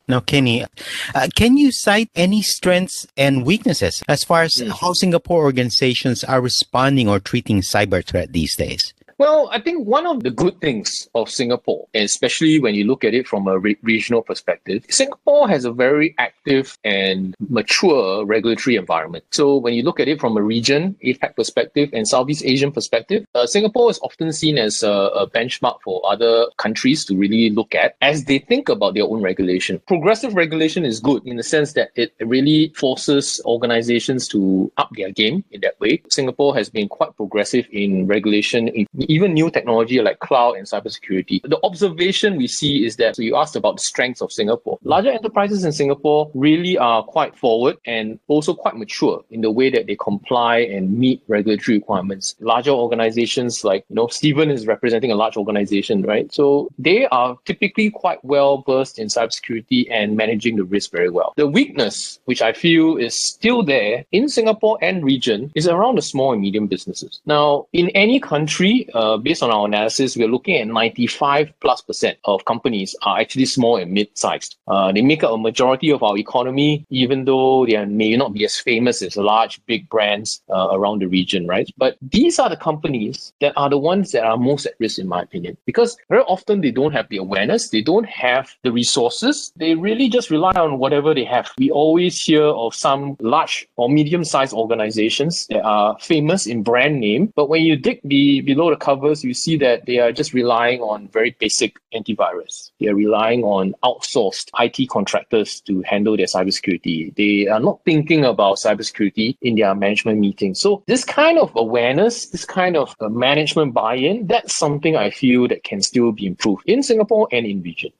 Now, 0.10 0.22
Kenny, 0.22 0.64
uh, 0.64 1.28
can 1.36 1.58
you 1.58 1.72
cite 1.72 2.10
any 2.16 2.42
strengths 2.42 3.06
and 3.18 3.46
weaknesses 3.46 4.02
as 4.08 4.24
far 4.24 4.44
as 4.44 4.56
mm. 4.56 4.72
how 4.72 4.94
Singapore 4.94 5.44
organizations 5.44 6.24
are 6.24 6.40
responding 6.40 7.10
or 7.10 7.20
treating 7.20 7.60
cyber 7.60 8.04
threat 8.04 8.32
these 8.32 8.56
days? 8.56 8.94
Well, 9.19 9.50
I 9.52 9.60
think 9.60 9.88
one 9.88 10.06
of 10.06 10.22
the 10.22 10.30
good 10.30 10.62
things 10.62 11.10
of 11.16 11.28
Singapore, 11.28 11.88
especially 11.96 12.60
when 12.60 12.75
you 12.75 12.86
look 12.86 13.04
at 13.04 13.16
it 13.16 13.28
from 13.28 13.48
a 13.48 13.58
re- 13.58 13.78
regional 13.81 14.22
perspective, 14.22 14.86
Singapore 14.90 15.50
has 15.50 15.66
a 15.66 15.72
very 15.72 16.14
active 16.19 16.78
and 16.84 17.34
mature 17.50 18.24
regulatory 18.25 18.75
environment. 18.75 19.24
So 19.31 19.58
when 19.58 19.74
you 19.74 19.81
look 19.81 20.00
at 20.00 20.08
it 20.08 20.19
from 20.19 20.38
a 20.38 20.44
region, 20.44 20.96
APAC 21.04 21.36
perspective, 21.36 21.90
and 21.94 22.08
Southeast 22.08 22.46
Asian 22.46 22.72
perspective, 22.72 23.25
uh, 23.34 23.48
Singapore 23.48 23.90
is 23.90 24.00
often 24.04 24.31
seen 24.31 24.60
as 24.60 24.84
a, 24.84 24.92
a 24.92 25.28
benchmark 25.28 25.81
for 25.84 26.00
other 26.06 26.46
countries 26.58 27.04
to 27.06 27.16
really 27.18 27.50
look 27.50 27.74
at 27.74 27.96
as 28.02 28.25
they 28.25 28.38
think 28.38 28.69
about 28.69 28.94
their 28.94 29.06
own 29.06 29.24
regulation. 29.24 29.81
Progressive 29.88 30.36
regulation 30.36 30.86
is 30.86 31.00
good 31.00 31.25
in 31.25 31.38
the 31.38 31.44
sense 31.44 31.74
that 31.74 31.90
it 31.96 32.14
really 32.19 32.72
forces 32.75 33.42
organizations 33.46 34.28
to 34.28 34.72
up 34.78 34.92
their 34.96 35.12
game 35.12 35.44
in 35.50 35.62
that 35.62 35.80
way. 35.80 36.04
Singapore 36.08 36.56
has 36.56 36.69
been 36.69 36.88
quite 36.88 37.16
progressive 37.16 37.66
in 37.72 38.06
regulation, 38.06 38.68
in 38.68 38.86
even 39.07 39.33
new 39.33 39.50
technology 39.50 40.01
like 40.01 40.19
cloud 40.19 40.54
and 40.54 40.68
cybersecurity. 40.68 41.42
The 41.44 41.59
observation 41.63 42.38
we 42.38 42.48
see 42.48 42.86
is 42.86 42.95
that 42.98 43.15
so 43.15 43.21
you 43.21 43.36
asked 43.36 43.56
about 43.56 43.77
the 43.77 43.83
strengths 43.83 44.21
of 44.21 44.31
Singapore. 44.31 44.77
Larger 44.83 45.12
enterprises 45.12 45.63
in 45.63 45.71
Singapore 45.71 46.30
really 46.33 46.77
are 46.77 47.04
quite 47.04 47.36
forward 47.38 47.77
and 47.86 48.19
also 48.27 48.54
quite 48.54 48.75
mature 48.75 49.24
in 49.31 49.42
the 49.42 49.51
way 49.51 49.69
that 49.69 49.88
they 49.88 49.95
comply 49.95 50.59
and 50.59 50.98
meet 50.98 51.21
regulatory 51.27 51.77
requirements. 51.77 52.36
Larger 52.39 52.71
organizations 52.71 53.63
like, 53.63 53.86
you 53.89 53.95
know, 53.95 54.07
Stephen 54.07 54.50
is 54.51 54.68
representing 54.68 55.12
a 55.12 55.15
large 55.15 55.38
organization, 55.38 56.01
right? 56.04 56.31
So 56.33 56.69
they 56.77 57.07
are 57.07 57.38
typically 57.45 57.89
quite 57.89 58.24
well 58.24 58.63
versed 58.68 59.00
in 59.00 59.07
cybersecurity 59.07 59.88
and 59.89 60.15
managing 60.15 60.57
the 60.57 60.63
risk 60.63 60.92
very 60.92 61.09
well. 61.09 61.33
The 61.38 61.48
weakness, 61.48 62.19
which 62.25 62.42
I 62.42 62.54
feel 62.54 62.98
is 62.98 63.15
still 63.15 63.63
there 63.63 64.06
in 64.12 64.30
Singapore 64.30 64.77
and 64.81 65.04
region, 65.04 65.51
is 65.56 65.68
around 65.68 65.98
the 65.98 66.01
small 66.01 66.33
and 66.33 66.42
medium 66.42 66.68
businesses. 66.68 67.21
Now, 67.25 67.68
in 67.74 67.89
any 67.89 68.19
country, 68.19 68.88
uh, 68.98 69.16
based 69.16 69.44
on 69.44 69.52
our 69.52 69.66
analysis, 69.66 70.18
we're 70.18 70.28
looking 70.28 70.58
at 70.58 70.68
95 70.68 71.54
plus 71.62 71.82
percent 71.82 72.18
of 72.26 72.44
companies 72.46 72.96
are 73.04 73.20
actually 73.20 73.46
small 73.46 73.78
and 73.78 73.92
mid-sized. 73.92 74.58
Uh, 74.68 74.92
they 74.92 75.04
make 75.04 75.24
up 75.24 75.32
a 75.32 75.38
majority 75.38 75.92
of 75.92 76.02
our 76.02 76.18
economy, 76.18 76.84
even 76.90 77.26
though 77.26 77.64
they 77.68 77.86
may 77.86 78.16
not 78.18 78.34
be 78.34 78.44
as 78.44 78.58
famous 78.58 79.04
as 79.04 79.16
large, 79.16 79.64
big 79.68 79.88
brands 79.90 80.42
uh, 80.50 80.70
around 80.72 81.00
the 81.02 81.06
region, 81.06 81.46
right? 81.46 81.70
But 81.78 81.98
these 82.02 82.40
are 82.40 82.50
the 82.50 82.58
companies 82.58 83.33
that 83.40 83.54
are 83.56 83.69
the 83.69 83.78
ones 83.78 84.12
that 84.14 84.24
are 84.24 84.36
most 84.36 84.66
at 84.66 84.74
risk, 84.80 84.98
in 84.98 85.07
my 85.07 85.21
opinion, 85.21 85.57
because 85.68 85.95
very 86.10 86.24
often 86.24 86.62
they 86.62 86.71
don't 86.71 86.94
have 86.94 87.07
the 87.10 87.18
awareness, 87.18 87.69
they 87.69 87.83
don't 87.83 88.07
have 88.07 88.50
the 88.64 88.71
resources, 88.71 89.52
they 89.57 89.76
really 89.76 90.10
just 90.10 90.31
rely 90.31 90.54
on 90.54 90.80
whatever 90.80 91.14
they 91.14 91.26
have. 91.26 91.52
We 91.60 91.69
always 91.69 92.19
hear 92.19 92.45
of 92.45 92.74
some 92.74 93.16
large 93.19 93.68
or 93.76 93.90
medium-sized 93.90 94.54
organizations 94.54 95.45
that 95.52 95.62
are 95.62 95.95
famous 96.00 96.48
in 96.48 96.64
brand 96.64 97.00
name, 97.00 97.31
but 97.36 97.48
when 97.48 97.62
you 97.62 97.76
dig 97.76 98.02
be 98.07 98.42
below 98.42 98.71
the 98.71 98.87
covers, 98.88 99.22
you 99.22 99.34
see 99.34 99.58
that 99.58 99.86
they 99.86 100.00
are 100.00 100.14
just 100.14 100.34
relying 100.34 100.80
on 100.80 101.10
very 101.10 101.36
basic 101.40 101.76
antivirus. 101.94 102.72
They 102.80 102.88
are 102.88 102.96
relying 102.96 103.44
on 103.44 103.76
outsourced 103.84 104.48
IT 104.60 104.90
contractors 104.90 105.60
to 105.68 105.82
handle 105.82 106.16
their 106.16 106.28
cybersecurity. 106.28 107.14
They 107.16 107.50
are 107.50 107.60
not 107.60 107.82
thinking 107.84 108.24
about 108.24 108.58
cybersecurity 108.58 109.36
in 109.42 109.56
their 109.56 109.76
management 109.76 110.20
meetings. 110.20 110.62
So 110.62 110.84
this 110.88 111.04
kind 111.04 111.38
of 111.38 111.52
awareness, 111.56 112.28
this 112.28 112.46
kind 112.46 112.78
of 112.78 112.96
uh, 113.02 113.10
management 113.10 113.74
buy-in, 113.74 114.28
that's 114.28 114.56
something 114.56 114.96
I 114.96 115.10
feel 115.10 115.50
that 115.50 115.66
can 115.66 115.82
still 115.82 116.14
be 116.14 116.26
improved 116.26 116.64
in 116.66 116.82
Singapore 116.82 117.28
and 117.34 117.46
in 117.46 117.62
region. 117.62 117.92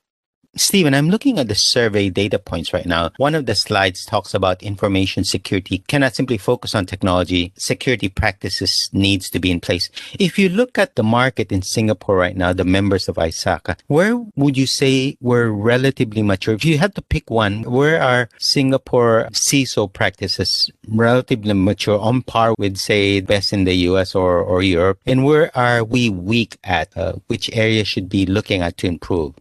Stephen, 0.58 0.94
I'm 0.94 1.10
looking 1.10 1.38
at 1.38 1.48
the 1.48 1.56
survey 1.56 2.10
data 2.10 2.40
points 2.40 2.74
right 2.74 2.86
now. 2.86 3.12
One 3.18 3.36
of 3.36 3.46
the 3.46 3.56
slides 3.56 4.06
talks 4.06 4.34
about 4.34 4.64
information 4.64 5.24
security 5.24 5.80
cannot 5.88 6.16
simply 6.16 6.38
focus 6.38 6.74
on 6.74 6.86
technology. 6.86 7.54
Security 7.58 8.10
practices 8.10 8.90
needs 8.92 9.30
to 9.30 9.40
be 9.40 9.52
in 9.52 9.60
place. 9.60 9.90
If 10.20 10.40
you 10.40 10.50
look 10.50 10.78
at 10.78 10.96
the 10.96 11.04
market 11.04 11.52
in 11.52 11.62
Singapore 11.62 12.18
right 12.18 12.36
now, 12.36 12.54
the 12.54 12.66
members 12.66 13.08
of 13.08 13.16
ISACA, 13.16 13.78
where 13.88 14.18
would 14.36 14.58
you 14.58 14.66
say 14.66 15.18
we're 15.22 15.50
relatively 15.50 16.24
mature? 16.24 16.56
If 16.56 16.66
you 16.66 16.78
had 16.78 16.96
to 16.96 17.02
pick 17.02 17.30
one, 17.30 17.64
where 17.64 18.02
are 18.02 18.30
Singapore 18.40 19.30
CISO 19.34 19.92
practices 19.92 20.72
relatively 20.88 21.54
mature 21.54 22.00
on 22.00 22.24
par 22.24 22.56
with, 22.58 22.78
say, 22.78 23.22
best 23.22 23.54
in 23.54 23.66
the 23.66 23.76
US 23.90 24.16
or, 24.16 24.40
or 24.40 24.62
Europe? 24.64 25.00
And 25.06 25.24
where 25.24 25.56
are 25.58 25.84
we 25.84 26.10
weak 26.10 26.58
at? 26.64 26.96
Uh, 26.98 27.14
which 27.28 27.50
area 27.54 27.84
should 27.84 28.10
be 28.10 28.26
looking 28.26 28.62
at 28.62 28.78
to 28.78 28.88
improve? 28.88 29.36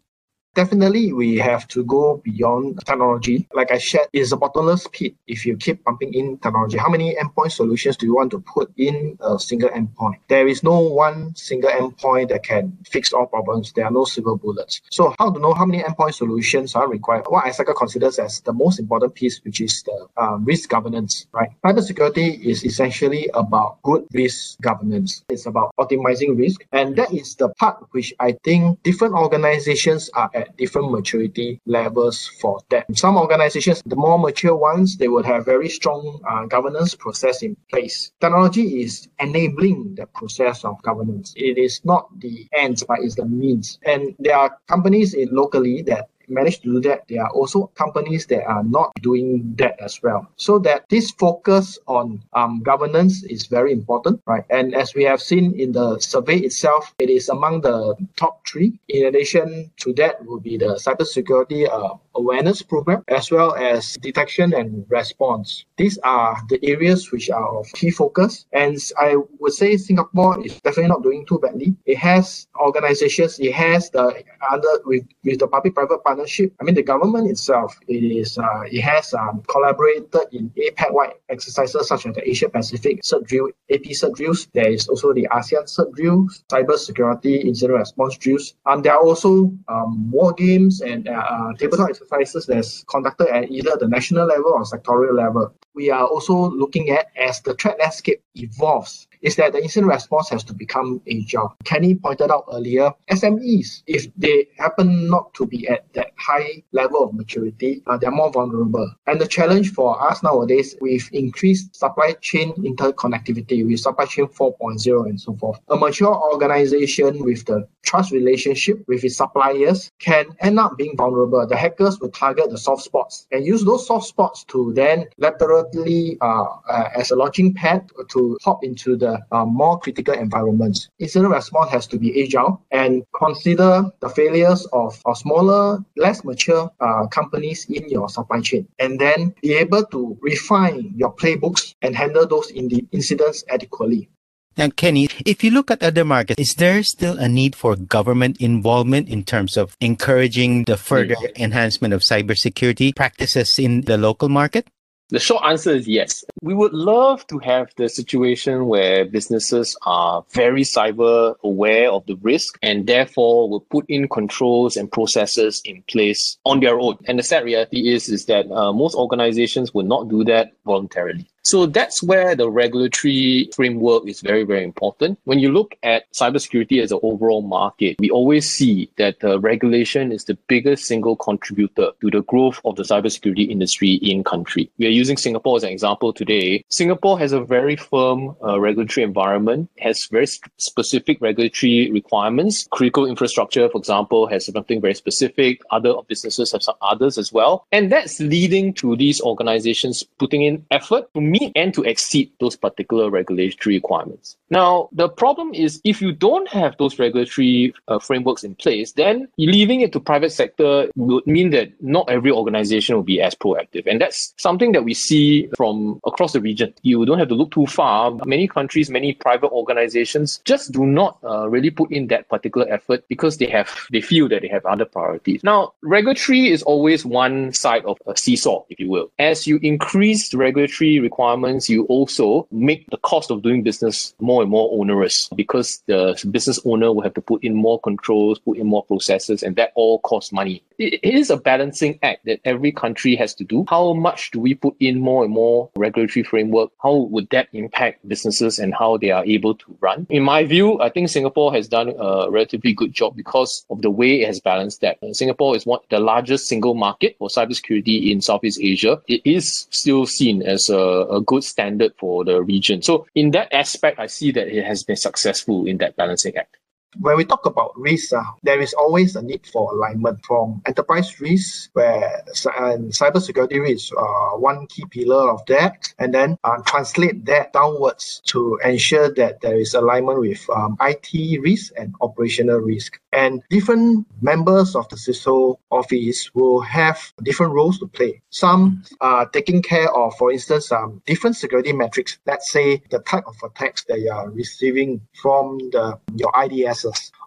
Definitely 0.57 1.13
we 1.13 1.37
have 1.37 1.69
to 1.69 1.85
go 1.85 2.21
beyond 2.25 2.81
technology. 2.85 3.47
Like 3.55 3.71
I 3.71 3.79
shared, 3.79 4.09
it's 4.13 4.33
a 4.33 4.37
bottomless 4.37 4.89
pit 4.91 5.15
if 5.29 5.47
you 5.47 5.57
keep 5.57 5.85
pumping 5.85 6.13
in 6.15 6.39
technology. 6.39 6.79
How 6.79 6.89
many 6.89 7.15
endpoint 7.15 7.53
solutions 7.53 7.97
do 7.97 8.07
you 8.07 8.17
want 8.17 8.31
to 8.33 8.41
put 8.41 8.73
in 8.77 9.17
a 9.21 9.39
single 9.39 9.69
endpoint? 9.69 10.17
There 10.29 10.49
is 10.49 10.65
no 10.65 10.81
one 10.81 11.37
single 11.37 11.71
endpoint 11.71 12.31
that 12.31 12.43
can 12.43 12.77
fix 12.91 13.13
all 13.13 13.27
problems. 13.27 13.73
There 13.73 13.85
are 13.85 13.91
no 13.91 14.05
silver 14.05 14.35
bullets. 14.35 14.81
So 14.91 15.15
how 15.19 15.31
to 15.31 15.39
know 15.39 15.53
how 15.53 15.67
many 15.67 15.83
endpoint 15.83 16.15
solutions 16.15 16.75
are 16.75 16.89
required? 16.89 17.27
What 17.29 17.45
ISACA 17.45 17.77
considers 17.77 18.19
as 18.19 18.41
the 18.41 18.53
most 18.53 18.81
important 18.81 19.15
piece, 19.15 19.41
which 19.45 19.61
is 19.61 19.83
the 19.83 20.09
um, 20.17 20.45
risk 20.45 20.71
governance, 20.71 21.27
right? 21.33 21.51
Cybersecurity 21.65 22.43
is 22.43 22.65
essentially 22.65 23.29
about 23.35 23.83
good 23.83 24.07
risk 24.13 24.59
governance. 24.63 25.23
It's 25.29 25.45
about 25.45 25.75
optimizing 25.79 26.39
risk. 26.39 26.65
And 26.73 26.97
that 26.97 27.13
is 27.13 27.35
the 27.35 27.51
part 27.61 27.85
which 27.91 28.15
I 28.19 28.33
think 28.43 28.83
different 28.83 29.15
organizations 29.15 30.09
are 30.15 30.31
at 30.35 30.46
different 30.57 30.91
maturity 30.91 31.61
levels 31.67 32.27
for 32.41 32.61
that. 32.71 32.85
Some 32.97 33.17
organizations, 33.17 33.83
the 33.87 33.97
more 33.97 34.19
mature 34.19 34.57
ones, 34.57 34.97
they 34.97 35.09
would 35.09 35.25
have 35.27 35.45
very 35.45 35.69
strong 35.69 36.21
uh, 36.29 36.47
governance 36.47 36.95
process 36.95 37.43
in 37.43 37.57
place. 37.71 38.13
Technology 38.21 38.83
is 38.83 39.09
enabling 39.19 39.95
the 39.97 40.07
process 40.07 40.65
of 40.65 40.81
governance. 40.83 41.33
It 41.37 41.59
is 41.59 41.85
not 41.85 42.09
the 42.21 42.47
ends, 42.53 42.85
but 42.87 42.99
it's 43.01 43.17
the 43.17 43.27
means. 43.27 43.79
And 43.85 44.15
there 44.19 44.37
are 44.37 44.57
companies 44.69 45.15
in 45.15 45.29
locally 45.31 45.83
that 45.83 46.09
manage 46.29 46.61
to 46.61 46.73
do 46.73 46.81
that, 46.89 47.07
there 47.09 47.23
are 47.23 47.31
also 47.31 47.67
companies 47.75 48.27
that 48.27 48.45
are 48.45 48.65
not 48.65 48.93
doing 49.03 49.55
that 49.59 49.79
as 49.81 50.03
well. 50.03 50.27
So 50.37 50.59
that 50.61 50.89
this 50.89 51.11
focus 51.11 51.79
on 51.87 52.23
um, 52.33 52.63
governance 52.63 53.23
is 53.25 53.47
very 53.47 53.73
important, 53.73 54.21
right? 54.27 54.45
And 54.51 54.75
as 54.75 54.95
we 54.95 55.05
have 55.05 55.21
seen 55.21 55.59
in 55.59 55.73
the 55.73 55.99
survey 56.01 56.39
itself, 56.39 56.95
it 56.99 57.11
is 57.11 57.29
among 57.29 57.63
the 57.63 57.95
top 58.17 58.47
three. 58.47 58.79
In 58.89 59.07
addition 59.07 59.71
to 59.81 59.93
that, 59.95 60.25
will 60.25 60.41
be 60.41 60.57
the 60.57 60.75
cybersecurity 60.77 61.69
uh, 61.69 61.95
awareness 62.15 62.63
program 62.63 63.05
as 63.09 63.31
well 63.31 63.55
as 63.55 63.97
detection 64.01 64.53
and 64.55 64.85
response. 64.89 65.65
These 65.77 65.99
are 65.99 66.39
the 66.49 66.59
areas 66.63 67.13
which 67.13 67.29
are 67.29 67.59
of 67.59 67.67
key 67.73 67.91
focus. 67.91 68.47
And 68.53 68.79
I 68.99 69.17
would 69.39 69.53
say 69.53 69.77
Singapore 69.77 70.45
is 70.45 70.59
definitely 70.61 70.89
not 70.89 71.03
doing 71.03 71.27
too 71.27 71.39
badly. 71.39 71.77
It 71.85 71.99
has 71.99 72.47
organizations, 72.59 73.39
it 73.39 73.53
has 73.53 73.91
the 73.91 74.25
under 74.51 74.69
with, 74.87 75.05
with 75.23 75.39
the 75.39 75.49
public-private 75.49 76.03
partnership. 76.03 76.55
I 76.61 76.65
mean, 76.65 76.75
the 76.75 76.83
government 76.83 77.31
itself, 77.31 77.79
it 77.89 78.03
is 78.03 78.39
uh, 78.39 78.63
it 78.67 78.81
has 78.81 79.13
um, 79.13 79.43
collaborated 79.49 80.15
in 80.33 80.51
APEC-wide 80.57 81.15
exercises 81.29 81.89
such 81.89 82.07
as 82.07 82.15
the 82.15 82.29
Asia 82.29 82.49
Pacific 82.49 83.03
CERT 83.03 83.27
drill, 83.27 83.49
AP 83.71 83.83
CERT 83.83 84.15
drills. 84.15 84.49
There 84.55 84.71
is 84.71 84.89
also 84.89 85.13
the 85.13 85.29
ASEAN 85.31 85.65
CERT 85.65 85.95
drills, 85.95 86.43
cyber 86.49 86.79
security 86.79 87.37
incident 87.37 87.79
response 87.79 88.17
drills. 88.17 88.55
And 88.65 88.83
there 88.83 88.95
are 88.95 89.01
also 89.01 89.53
um, 89.69 90.11
war 90.11 90.33
games 90.33 90.81
and 90.81 91.09
uh, 91.09 91.13
uh 91.13 91.53
tabletop 91.59 91.91
exercises 91.91 92.47
that's 92.47 92.85
conducted 92.85 93.29
at 93.29 93.51
either 93.51 93.77
the 93.79 93.89
national 93.89 94.27
level 94.27 94.53
or 94.53 94.63
sectorial 94.63 95.17
level. 95.17 95.53
We 95.77 95.91
are 95.91 96.07
also 96.07 96.51
looking 96.51 96.89
at 96.89 97.09
as 97.21 97.43
the 97.43 97.53
threat 97.53 97.79
landscape 97.79 98.23
evolves 98.35 99.07
is 99.23 99.37
that 99.37 99.53
the 99.53 99.63
incident 99.63 99.93
response 99.93 100.29
has 100.31 100.45
to 100.45 100.55
become 100.55 101.01
agile. 101.11 101.57
Kenny 101.65 101.95
pointed 101.95 102.31
out 102.31 102.45
earlier, 102.53 102.93
SMEs, 103.11 103.83
if 103.87 104.07
they 104.17 104.49
happen 104.57 105.09
not 105.09 105.35
to 105.35 105.47
be 105.47 105.69
at 105.69 105.93
that 105.95 106.13
high 106.17 106.63
level 106.73 107.03
of 107.03 107.13
maturity, 107.15 107.83
uh, 107.87 107.97
they're 107.97 108.11
more 108.11 108.31
vulnerable. 108.31 108.91
And 109.07 109.21
the 109.21 109.27
challenge 109.27 109.73
for 109.73 110.01
us 110.11 110.23
nowadays, 110.23 110.77
with 110.81 111.13
increased 111.13 111.75
supply 111.75 112.13
chain 112.21 112.53
interconnectivity, 112.55 113.67
with 113.67 113.81
supply 113.81 114.07
chain 114.07 114.27
4.0 114.27 115.07
and 115.07 115.21
so 115.21 115.35
forth, 115.35 115.61
a 115.69 115.77
mature 115.77 116.15
organization 116.15 117.25
with 117.25 117.45
the 117.47 117.69
trust 117.87 118.13
relationship 118.13 118.83
with 118.89 119.05
its 119.05 119.17
suppliers 119.17 119.91
can 119.99 120.27
end 120.41 120.59
up 120.59 120.77
being 120.77 120.97
vulnerable. 120.97 121.47
The 121.47 121.57
hackers 121.57 121.99
will 122.01 122.11
target 122.11 122.51
the 122.51 122.59
soft 122.59 122.83
spots 122.83 123.27
and 123.33 123.47
use 123.47 123.65
those 123.65 123.87
soft 123.87 124.07
spots 124.07 124.45
to 124.49 124.73
then 124.75 125.07
laterally, 125.19 126.19
uh, 126.21 126.45
uh, 126.69 126.89
as 126.97 127.11
a 127.11 127.17
launching 127.17 127.55
pad, 127.55 127.89
to 128.11 128.37
hop 128.43 128.63
into 128.63 128.97
the 128.97 129.21
uh, 129.33 129.45
more 129.45 129.79
critical 129.79 130.15
environments. 130.15 130.89
Incident 130.99 131.33
response 131.33 131.71
has 131.71 131.87
to 131.87 131.99
be 131.99 132.23
agile 132.23 132.61
and 132.73 133.05
consider 133.17 133.85
the 134.01 134.09
failures 134.09 134.67
of, 134.73 135.01
of 135.07 135.17
smaller, 135.17 135.79
less 135.97 136.25
mature 136.25 136.71
uh, 136.81 137.07
companies 137.07 137.67
in 137.71 137.89
your 137.89 138.09
supply 138.09 138.41
chain, 138.41 138.67
and 138.79 138.99
then 139.01 139.33
be 139.43 139.55
able 139.55 139.85
to 139.87 140.19
refine 140.21 140.93
your 140.97 141.15
playbooks 141.15 141.75
and 141.83 141.95
handle 141.95 142.27
those 142.27 142.51
in 142.51 142.69
the 142.69 142.85
incidents 142.93 143.45
adequately. 143.49 144.09
Now, 144.57 144.71
Kenny, 144.71 145.11
if 145.27 145.45
you 145.45 145.51
look 145.51 145.71
at 145.71 145.83
other 145.83 146.05
markets, 146.05 146.41
is 146.41 146.55
there 146.55 146.83
still 146.83 147.19
a 147.19 147.29
need 147.29 147.55
for 147.55 147.77
government 147.77 148.41
involvement 148.41 149.09
in 149.11 149.23
terms 149.23 149.59
of 149.59 149.77
encouraging 149.83 150.65
the 150.65 150.79
further 150.79 151.17
enhancement 151.37 151.93
of 151.93 152.01
cybersecurity 152.01 152.97
practices 152.97 153.59
in 153.59 153.83
the 153.83 153.99
local 153.99 154.31
market? 154.31 154.67
The 155.11 155.21
short 155.21 155.45
answer 155.45 155.71
is 155.71 155.87
yes. 155.87 156.25
We 156.43 156.55
would 156.55 156.73
love 156.73 157.25
to 157.29 157.39
have 157.39 157.69
the 157.77 157.89
situation 157.89 158.67
where 158.67 159.05
businesses 159.05 159.77
are 159.83 160.25
very 160.33 160.63
cyber 160.63 161.37
aware 161.45 161.93
of 161.93 162.05
the 162.07 162.17
risk 162.23 162.59
and 162.61 162.87
therefore 162.87 163.49
will 163.49 163.61
put 163.61 163.85
in 163.89 164.09
controls 164.09 164.77
and 164.77 164.91
processes 164.91 165.63
in 165.65 165.85
place 165.87 166.39
on 166.45 166.59
their 166.61 166.81
own. 166.81 166.97
And 167.07 167.19
the 167.19 167.23
sad 167.23 167.45
reality 167.45 167.95
is, 167.95 168.09
is 168.09 168.25
that 168.27 168.51
uh, 168.51 168.73
most 168.73 168.97
organizations 168.97 169.73
will 169.73 169.85
not 169.85 170.09
do 170.09 170.25
that 170.25 170.55
voluntarily. 170.65 171.29
So 171.47 171.65
that's 171.65 172.03
where 172.03 172.35
the 172.35 172.51
regulatory 172.51 173.49
framework 173.55 174.09
is 174.09 174.21
very, 174.21 174.43
very 174.43 174.65
important. 174.65 175.17
When 175.27 175.39
you 175.39 175.53
look 175.53 175.77
at 175.85 176.13
cybersecurity 176.13 176.83
as 176.83 176.91
an 176.91 176.99
overall 177.05 177.41
market, 177.41 177.95
we 178.01 178.11
always 178.11 178.51
see 178.51 178.91
that 178.97 179.15
regulation 179.23 180.11
is 180.11 180.25
the 180.25 180.37
biggest 180.49 180.87
single 180.87 181.15
contributor 181.15 181.91
to 182.01 182.11
the 182.11 182.23
growth 182.23 182.61
of 182.65 182.75
the 182.75 182.83
cybersecurity 182.83 183.49
industry 183.49 183.93
in 183.93 184.25
country. 184.25 184.69
We 184.79 184.87
are 184.89 184.97
using 185.03 185.17
Singapore 185.17 185.59
as 185.59 185.63
an 185.63 185.71
example 185.71 186.13
today. 186.13 186.65
Singapore 186.69 187.17
has 187.21 187.31
a 187.31 187.41
very 187.41 187.77
firm 187.77 188.35
uh, 188.43 188.59
regulatory 188.59 189.05
environment, 189.05 189.71
has 189.79 190.07
very 190.07 190.27
specific 190.27 191.21
regulatory 191.21 191.93
requirements. 191.93 192.67
Critical 192.73 193.07
infrastructure, 193.07 193.69
for 193.69 193.79
example, 193.79 194.27
has 194.27 194.47
something 194.47 194.81
very 194.81 194.95
specific. 194.95 195.63
Other 195.71 195.95
businesses 196.09 196.51
have 196.51 196.65
some 196.65 196.75
others 196.83 197.19
as 197.19 197.33
well. 197.33 197.65
And 197.71 197.93
that's 197.93 198.19
leading 198.19 198.75
to 198.75 198.97
these 198.97 199.21
organizations 199.21 200.03
putting 200.19 200.43
in 200.43 200.67
effort 200.73 201.05
to 201.15 201.21
meet 201.39 201.53
and 201.55 201.75
to 201.75 201.83
exceed 201.83 202.31
those 202.41 202.57
particular 202.57 203.11
regulatory 203.11 203.77
requirements. 203.77 204.37
Now, 204.51 204.89
the 204.93 205.09
problem 205.09 205.55
is 205.55 205.81
if 205.85 206.01
you 206.01 206.13
don't 206.13 206.49
have 206.49 206.77
those 206.79 206.99
regulatory 206.99 207.75
uh, 207.89 207.99
frameworks 207.99 208.45
in 208.45 208.55
place, 208.55 208.93
then 208.93 209.29
leaving 209.39 209.81
it 209.81 209.93
to 209.93 210.01
private 210.01 210.31
sector 210.31 210.89
would 210.97 211.27
mean 211.27 211.51
that 211.51 211.73
not 211.83 212.09
every 212.09 212.31
organization 212.31 212.97
will 212.97 213.03
be 213.03 213.21
as 213.21 213.35
proactive. 213.35 213.85
And 213.87 214.01
that's 214.01 214.35
something 214.37 214.73
that 214.73 214.85
we 214.85 214.95
see 214.95 215.49
from 215.57 216.01
across 216.07 216.33
the 216.33 216.41
region. 216.41 216.73
You 216.83 217.05
don't 217.05 217.19
have 217.19 217.29
to 217.29 217.35
look 217.35 217.51
too 217.51 217.67
far. 217.67 218.13
Many 218.25 218.47
countries, 218.47 218.91
many 218.91 219.13
private 219.15 219.51
organizations 219.51 220.41
just 220.45 220.73
do 220.73 220.87
not 220.87 221.19
uh, 221.25 221.49
really 221.49 221.71
put 221.71 221.91
in 221.91 222.07
that 222.09 222.29
particular 222.29 222.67
effort 222.73 223.05
because 223.09 223.39
they 223.39 223.47
have 223.47 223.69
they 223.91 224.01
feel 224.01 224.29
that 224.29 224.43
they 224.43 224.49
have 224.49 224.65
other 224.67 224.85
priorities. 224.85 225.43
Now, 225.43 225.73
regulatory 225.83 226.51
is 226.51 226.63
always 226.63 227.05
one 227.05 227.53
side 227.53 227.85
of 227.85 227.99
a 228.07 228.17
seesaw, 228.17 228.65
if 228.71 228.79
you 228.79 228.89
will. 228.89 229.11
As 229.19 229.47
you 229.47 229.59
increase 229.63 230.33
regulatory 230.35 231.01
requirements, 231.01 231.26
you 231.69 231.85
also 231.87 232.47
make 232.51 232.89
the 232.91 232.99
cost 232.99 233.31
of 233.31 233.43
doing 233.43 233.63
business 233.63 234.15
more 234.21 234.37
more 234.37 234.43
and 234.43 234.51
more 234.51 234.69
onerous 234.79 235.31
because 235.35 235.83
the 235.87 236.15
business 236.31 236.61
owner 236.67 236.93
will 236.93 237.01
have 237.01 237.15
to 237.15 237.23
put 237.23 237.43
in 237.43 237.55
more 237.55 237.81
controls, 237.81 238.39
put 238.39 238.59
in 238.59 238.67
more 238.67 238.85
processes, 238.85 239.43
and 239.43 239.57
that 239.57 239.73
all 239.75 239.99
costs 240.01 240.31
money. 240.31 240.63
it 240.79 241.01
is 241.03 241.31
a 241.31 241.37
balancing 241.37 241.99
act 242.03 242.25
that 242.27 242.41
every 242.45 242.73
country 242.73 243.17
has 243.17 243.35
to 243.35 243.45
do. 243.45 243.65
How 243.69 243.95
much 243.95 244.31
do 244.31 244.41
we 244.41 244.55
put 244.55 244.75
in 244.79 245.01
more 245.01 245.25
and 245.25 245.33
more 245.33 245.71
regulatory 245.77 246.23
framework? 246.23 246.71
How 246.83 246.95
would 246.95 247.31
that 247.31 247.49
impact 247.53 248.07
businesses 248.07 248.59
and 248.59 248.75
how 248.75 248.99
they 248.99 249.11
are 249.11 249.25
able 249.25 249.55
to 249.55 249.77
run? 249.81 250.07
In 250.11 250.23
my 250.23 250.45
view, 250.45 250.79
I 250.81 250.91
think 250.91 251.09
Singapore 251.09 251.53
has 251.55 251.69
done 251.69 251.95
a 251.99 252.31
relatively 252.31 252.75
good 252.75 252.93
job 252.93 253.17
because 253.17 253.65
of 253.71 253.81
the 253.81 253.91
way 253.91 254.21
it 254.21 254.27
has 254.27 254.41
balanced 254.41 254.83
that. 254.83 254.99
Singapore 255.13 255.57
is 255.57 255.65
one 255.65 255.81
the 255.89 256.01
largest 256.01 256.47
single 256.47 256.75
market 256.75 257.17
for 257.19 257.29
cybersecurity 257.29 258.11
in 258.11 258.21
Southeast 258.21 258.61
Asia. 258.61 259.01
It 259.09 259.23
is 259.25 259.67
still 259.71 260.05
seen 260.05 260.43
as 260.43 260.69
a, 260.69 260.77
a 260.77 261.16
good 261.21 261.45
standard 261.45 261.93
for 261.99 262.25
the 262.25 262.43
region. 262.43 262.83
So 262.83 263.07
in 263.15 263.31
that 263.33 263.53
aspect, 263.53 263.99
I 263.99 264.07
see 264.07 264.33
that 264.33 264.49
it 264.49 264.65
has 264.65 264.85
been 264.85 264.97
successful 264.97 265.67
in 265.67 265.79
that 265.79 265.97
balancing 265.97 266.37
act 266.37 266.57
when 267.01 267.17
we 267.17 267.25
talk 267.25 267.47
about 267.47 267.79
risk, 267.79 268.13
uh, 268.13 268.23
there 268.43 268.61
is 268.61 268.73
always 268.75 269.17
a 269.17 269.23
need 269.23 269.47
for 269.47 269.73
alignment 269.75 270.25
from 270.25 270.63
enterprise 270.67 271.21
risk, 271.21 271.71
where 271.75 272.23
and 272.59 272.93
cybersecurity 272.93 273.61
risk 273.61 273.95
are 273.97 274.35
uh, 274.35 274.39
one 274.39 274.67
key 274.69 274.85
pillar 274.91 275.31
of 275.31 275.45
that, 275.47 275.93
and 275.99 276.15
then 276.15 276.39
uh, 276.45 276.57
translate 276.67 277.25
that 277.27 277.53
downwards 277.53 278.23
to 278.27 278.59
ensure 278.65 279.13
that 279.15 279.41
there 279.41 279.59
is 279.59 279.75
alignment 279.75 280.21
with 280.21 280.45
um, 280.55 280.77
IT 280.81 281.41
risk 281.43 281.73
and 281.77 281.95
operational 282.01 282.59
risk. 282.59 283.01
And 283.13 283.43
different 283.51 284.07
members 284.21 284.75
of 284.77 284.89
the 284.89 284.97
CISO 284.97 285.57
office 285.71 286.35
will 286.35 286.61
have 286.61 287.13
different 287.23 287.53
roles 287.53 287.79
to 287.79 287.87
play. 287.87 288.21
Some 288.31 288.83
are 289.01 289.27
taking 289.27 289.63
care 289.63 289.91
of, 289.95 290.15
for 290.17 290.31
instance, 290.31 290.71
um, 290.71 291.03
different 291.07 291.37
security 291.37 291.73
metrics. 291.73 292.19
Let's 292.27 292.51
say 292.51 292.83
the 292.91 292.99
type 293.01 293.25
of 293.27 293.37
attacks 293.43 293.85
that 293.85 294.01
you 294.01 294.11
are 294.11 294.31
receiving 294.31 295.01
from 295.23 295.59
the 295.71 295.99
your 296.17 296.33
IDS 296.37 296.76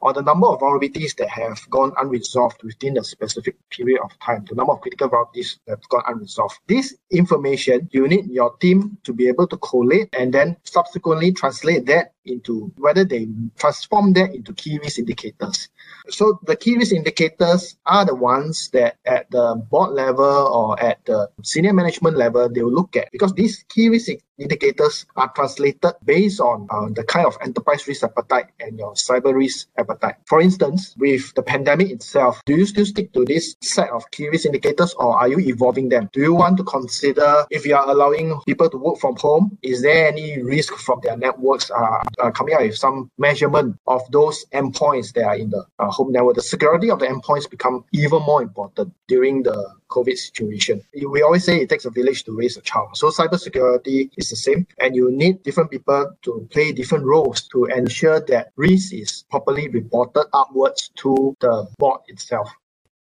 or 0.01 0.13
the 0.13 0.21
number 0.21 0.47
of 0.47 0.59
vulnerabilities 0.59 1.15
that 1.17 1.29
have 1.29 1.59
gone 1.69 1.91
unresolved 1.99 2.61
within 2.63 2.97
a 2.97 3.03
specific 3.03 3.55
period 3.69 3.99
of 4.03 4.11
time, 4.19 4.45
the 4.49 4.55
number 4.55 4.73
of 4.73 4.81
critical 4.81 5.09
vulnerabilities 5.09 5.59
that 5.65 5.77
have 5.77 5.89
gone 5.89 6.03
unresolved. 6.07 6.57
This 6.67 6.95
information, 7.11 7.89
you 7.91 8.07
need 8.07 8.29
your 8.29 8.55
team 8.57 8.97
to 9.03 9.13
be 9.13 9.27
able 9.27 9.47
to 9.47 9.57
collate 9.57 10.09
and 10.17 10.33
then 10.33 10.57
subsequently 10.63 11.31
translate 11.31 11.85
that 11.87 12.13
into 12.29 12.71
whether 12.77 13.03
they 13.03 13.27
transform 13.57 14.13
that 14.13 14.33
into 14.33 14.53
key 14.53 14.79
risk 14.79 14.99
indicators. 14.99 15.69
So 16.09 16.39
the 16.45 16.55
key 16.55 16.77
risk 16.77 16.93
indicators 16.93 17.77
are 17.85 18.05
the 18.05 18.15
ones 18.15 18.69
that 18.69 18.97
at 19.05 19.29
the 19.31 19.55
board 19.69 19.91
level 19.91 20.25
or 20.25 20.79
at 20.81 21.03
the 21.05 21.29
senior 21.43 21.73
management 21.73 22.17
level 22.17 22.49
they 22.49 22.63
will 22.63 22.73
look 22.73 22.95
at 22.95 23.11
because 23.11 23.33
these 23.33 23.63
key 23.69 23.89
risk 23.89 24.11
indicators 24.39 25.05
are 25.15 25.31
translated 25.33 25.93
based 26.05 26.39
on 26.39 26.67
uh, 26.71 26.87
the 26.93 27.03
kind 27.03 27.25
of 27.25 27.37
enterprise 27.41 27.87
risk 27.87 28.03
appetite 28.03 28.47
and 28.59 28.79
your 28.79 28.93
cyber 28.93 29.33
risk 29.35 29.67
appetite. 29.77 30.15
For 30.25 30.41
instance, 30.41 30.95
with 30.97 31.33
the 31.35 31.43
pandemic 31.43 31.91
itself, 31.91 32.41
do 32.45 32.55
you 32.55 32.65
still 32.65 32.85
stick 32.85 33.13
to 33.13 33.25
this 33.25 33.55
set 33.61 33.89
of 33.89 34.09
key 34.11 34.29
risk 34.29 34.45
indicators 34.45 34.93
or 34.93 35.17
are 35.17 35.27
you 35.27 35.39
evolving 35.39 35.89
them? 35.89 36.09
Do 36.13 36.21
you 36.21 36.33
want 36.33 36.57
to 36.57 36.63
consider 36.63 37.45
if 37.49 37.65
you 37.65 37.75
are 37.75 37.89
allowing 37.89 38.39
people 38.47 38.69
to 38.69 38.77
work 38.77 38.99
from 38.99 39.15
home, 39.17 39.57
is 39.61 39.81
there 39.81 40.07
any 40.07 40.41
risk 40.41 40.73
from 40.75 40.99
their 41.03 41.17
networks 41.17 41.69
uh, 41.71 42.03
uh, 42.19 42.31
coming 42.31 42.53
out 42.55 42.61
with 42.61 42.75
some 42.75 43.09
measurement 43.17 43.77
of 43.87 44.01
those 44.11 44.45
endpoints 44.53 45.13
that 45.13 45.23
are 45.23 45.35
in 45.35 45.49
the 45.49 45.65
uh, 45.79 45.89
home 45.89 46.11
network? 46.11 46.35
The 46.35 46.41
security 46.41 46.89
of 46.89 46.99
the 46.99 47.07
endpoints 47.07 47.49
become 47.49 47.85
even 47.93 48.21
more 48.23 48.41
important 48.41 48.93
during 49.07 49.43
the 49.43 49.73
COVID 49.89 50.17
situation. 50.17 50.81
We 50.93 51.21
always 51.21 51.43
say 51.43 51.61
it 51.61 51.69
takes 51.69 51.85
a 51.85 51.89
village 51.89 52.23
to 52.25 52.35
raise 52.35 52.57
a 52.57 52.61
child. 52.61 52.89
So 52.95 53.09
cybersecurity 53.09 54.11
is 54.17 54.29
the 54.29 54.35
same, 54.35 54.67
and 54.79 54.95
you 54.95 55.11
need 55.11 55.43
different 55.43 55.71
people 55.71 56.11
to 56.23 56.47
play 56.51 56.71
different 56.71 57.05
roles 57.05 57.47
to 57.49 57.65
ensure 57.65 58.19
that 58.27 58.51
risk 58.55 58.93
is 58.93 59.25
properly 59.29 59.69
reported 59.69 60.25
upwards 60.33 60.91
to 60.97 61.35
the 61.39 61.67
board 61.77 62.01
itself. 62.07 62.49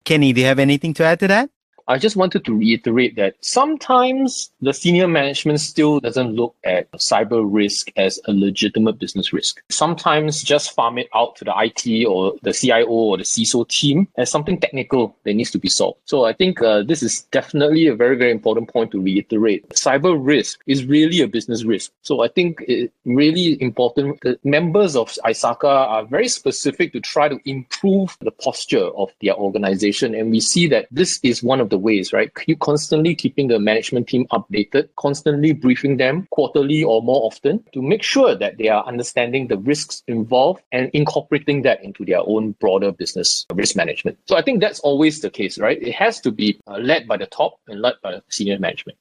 Kenny, 0.04 0.32
do 0.32 0.40
you 0.40 0.46
have 0.46 0.58
anything 0.58 0.94
to 0.94 1.04
add 1.04 1.20
to 1.20 1.28
that? 1.28 1.50
I 1.88 1.96
just 1.96 2.16
wanted 2.16 2.44
to 2.44 2.54
reiterate 2.54 3.16
that 3.16 3.36
sometimes 3.40 4.50
the 4.60 4.74
senior 4.74 5.08
management 5.08 5.60
still 5.60 6.00
doesn't 6.00 6.34
look 6.34 6.54
at 6.62 6.92
cyber 6.92 7.42
risk 7.42 7.90
as 7.96 8.20
a 8.26 8.32
legitimate 8.32 8.98
business 8.98 9.32
risk. 9.32 9.62
Sometimes 9.70 10.42
just 10.42 10.74
farm 10.74 10.98
it 10.98 11.08
out 11.14 11.36
to 11.36 11.46
the 11.46 11.54
IT 11.56 12.04
or 12.06 12.34
the 12.42 12.52
CIO 12.52 12.86
or 12.86 13.16
the 13.16 13.24
CISO 13.24 13.66
team 13.68 14.06
as 14.18 14.30
something 14.30 14.60
technical 14.60 15.16
that 15.24 15.32
needs 15.32 15.50
to 15.52 15.58
be 15.58 15.70
solved. 15.70 15.98
So 16.04 16.26
I 16.26 16.34
think 16.34 16.60
uh, 16.60 16.82
this 16.82 17.02
is 17.02 17.22
definitely 17.30 17.86
a 17.86 17.96
very, 17.96 18.16
very 18.16 18.32
important 18.32 18.68
point 18.68 18.90
to 18.90 19.00
reiterate. 19.00 19.66
Cyber 19.70 20.14
risk 20.20 20.60
is 20.66 20.84
really 20.84 21.22
a 21.22 21.26
business 21.26 21.64
risk. 21.64 21.90
So 22.02 22.20
I 22.20 22.28
think 22.28 22.62
it's 22.68 22.92
really 23.06 23.60
important. 23.62 24.20
The 24.20 24.38
members 24.44 24.94
of 24.94 25.08
ISACA 25.24 25.64
are 25.64 26.04
very 26.04 26.28
specific 26.28 26.92
to 26.92 27.00
try 27.00 27.28
to 27.28 27.38
improve 27.46 28.14
the 28.20 28.30
posture 28.30 28.88
of 28.88 29.10
their 29.22 29.36
organization. 29.36 30.14
And 30.14 30.30
we 30.30 30.40
see 30.40 30.66
that 30.66 30.86
this 30.90 31.18
is 31.22 31.42
one 31.42 31.60
of 31.60 31.70
the 31.70 31.77
ways, 31.78 32.12
right? 32.12 32.30
You 32.46 32.56
constantly 32.56 33.14
keeping 33.14 33.48
the 33.48 33.58
management 33.58 34.08
team 34.08 34.26
updated, 34.32 34.88
constantly 34.96 35.52
briefing 35.52 35.96
them 35.96 36.26
quarterly 36.30 36.84
or 36.84 37.02
more 37.02 37.24
often 37.24 37.64
to 37.72 37.82
make 37.82 38.02
sure 38.02 38.34
that 38.34 38.58
they 38.58 38.68
are 38.68 38.84
understanding 38.86 39.48
the 39.48 39.58
risks 39.58 40.02
involved 40.06 40.62
and 40.72 40.90
incorporating 40.92 41.62
that 41.62 41.82
into 41.82 42.04
their 42.04 42.20
own 42.20 42.52
broader 42.60 42.92
business 42.92 43.46
risk 43.54 43.76
management. 43.76 44.18
So 44.26 44.36
I 44.36 44.42
think 44.42 44.60
that's 44.60 44.80
always 44.80 45.20
the 45.20 45.30
case, 45.30 45.58
right? 45.58 45.80
It 45.80 45.94
has 45.94 46.20
to 46.20 46.30
be 46.30 46.60
uh, 46.66 46.78
led 46.78 47.08
by 47.08 47.16
the 47.16 47.26
top 47.26 47.58
and 47.68 47.80
led 47.80 47.94
by 48.02 48.20
senior 48.28 48.58
management. 48.58 48.98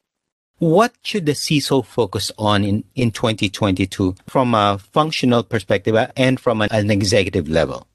What 0.60 0.96
should 1.03 1.27
the 1.27 1.34
CISO 1.34 1.86
focus 1.86 2.31
on 2.38 2.63
in, 2.63 2.84
in 2.96 3.12
2022 3.12 4.15
from 4.25 4.55
a 4.55 4.79
functional 4.79 5.43
perspective 5.43 5.96
and 6.15 6.39
from 6.39 6.62
an, 6.62 6.69
an 6.72 6.89
executive 6.89 7.48
level? 7.48 7.88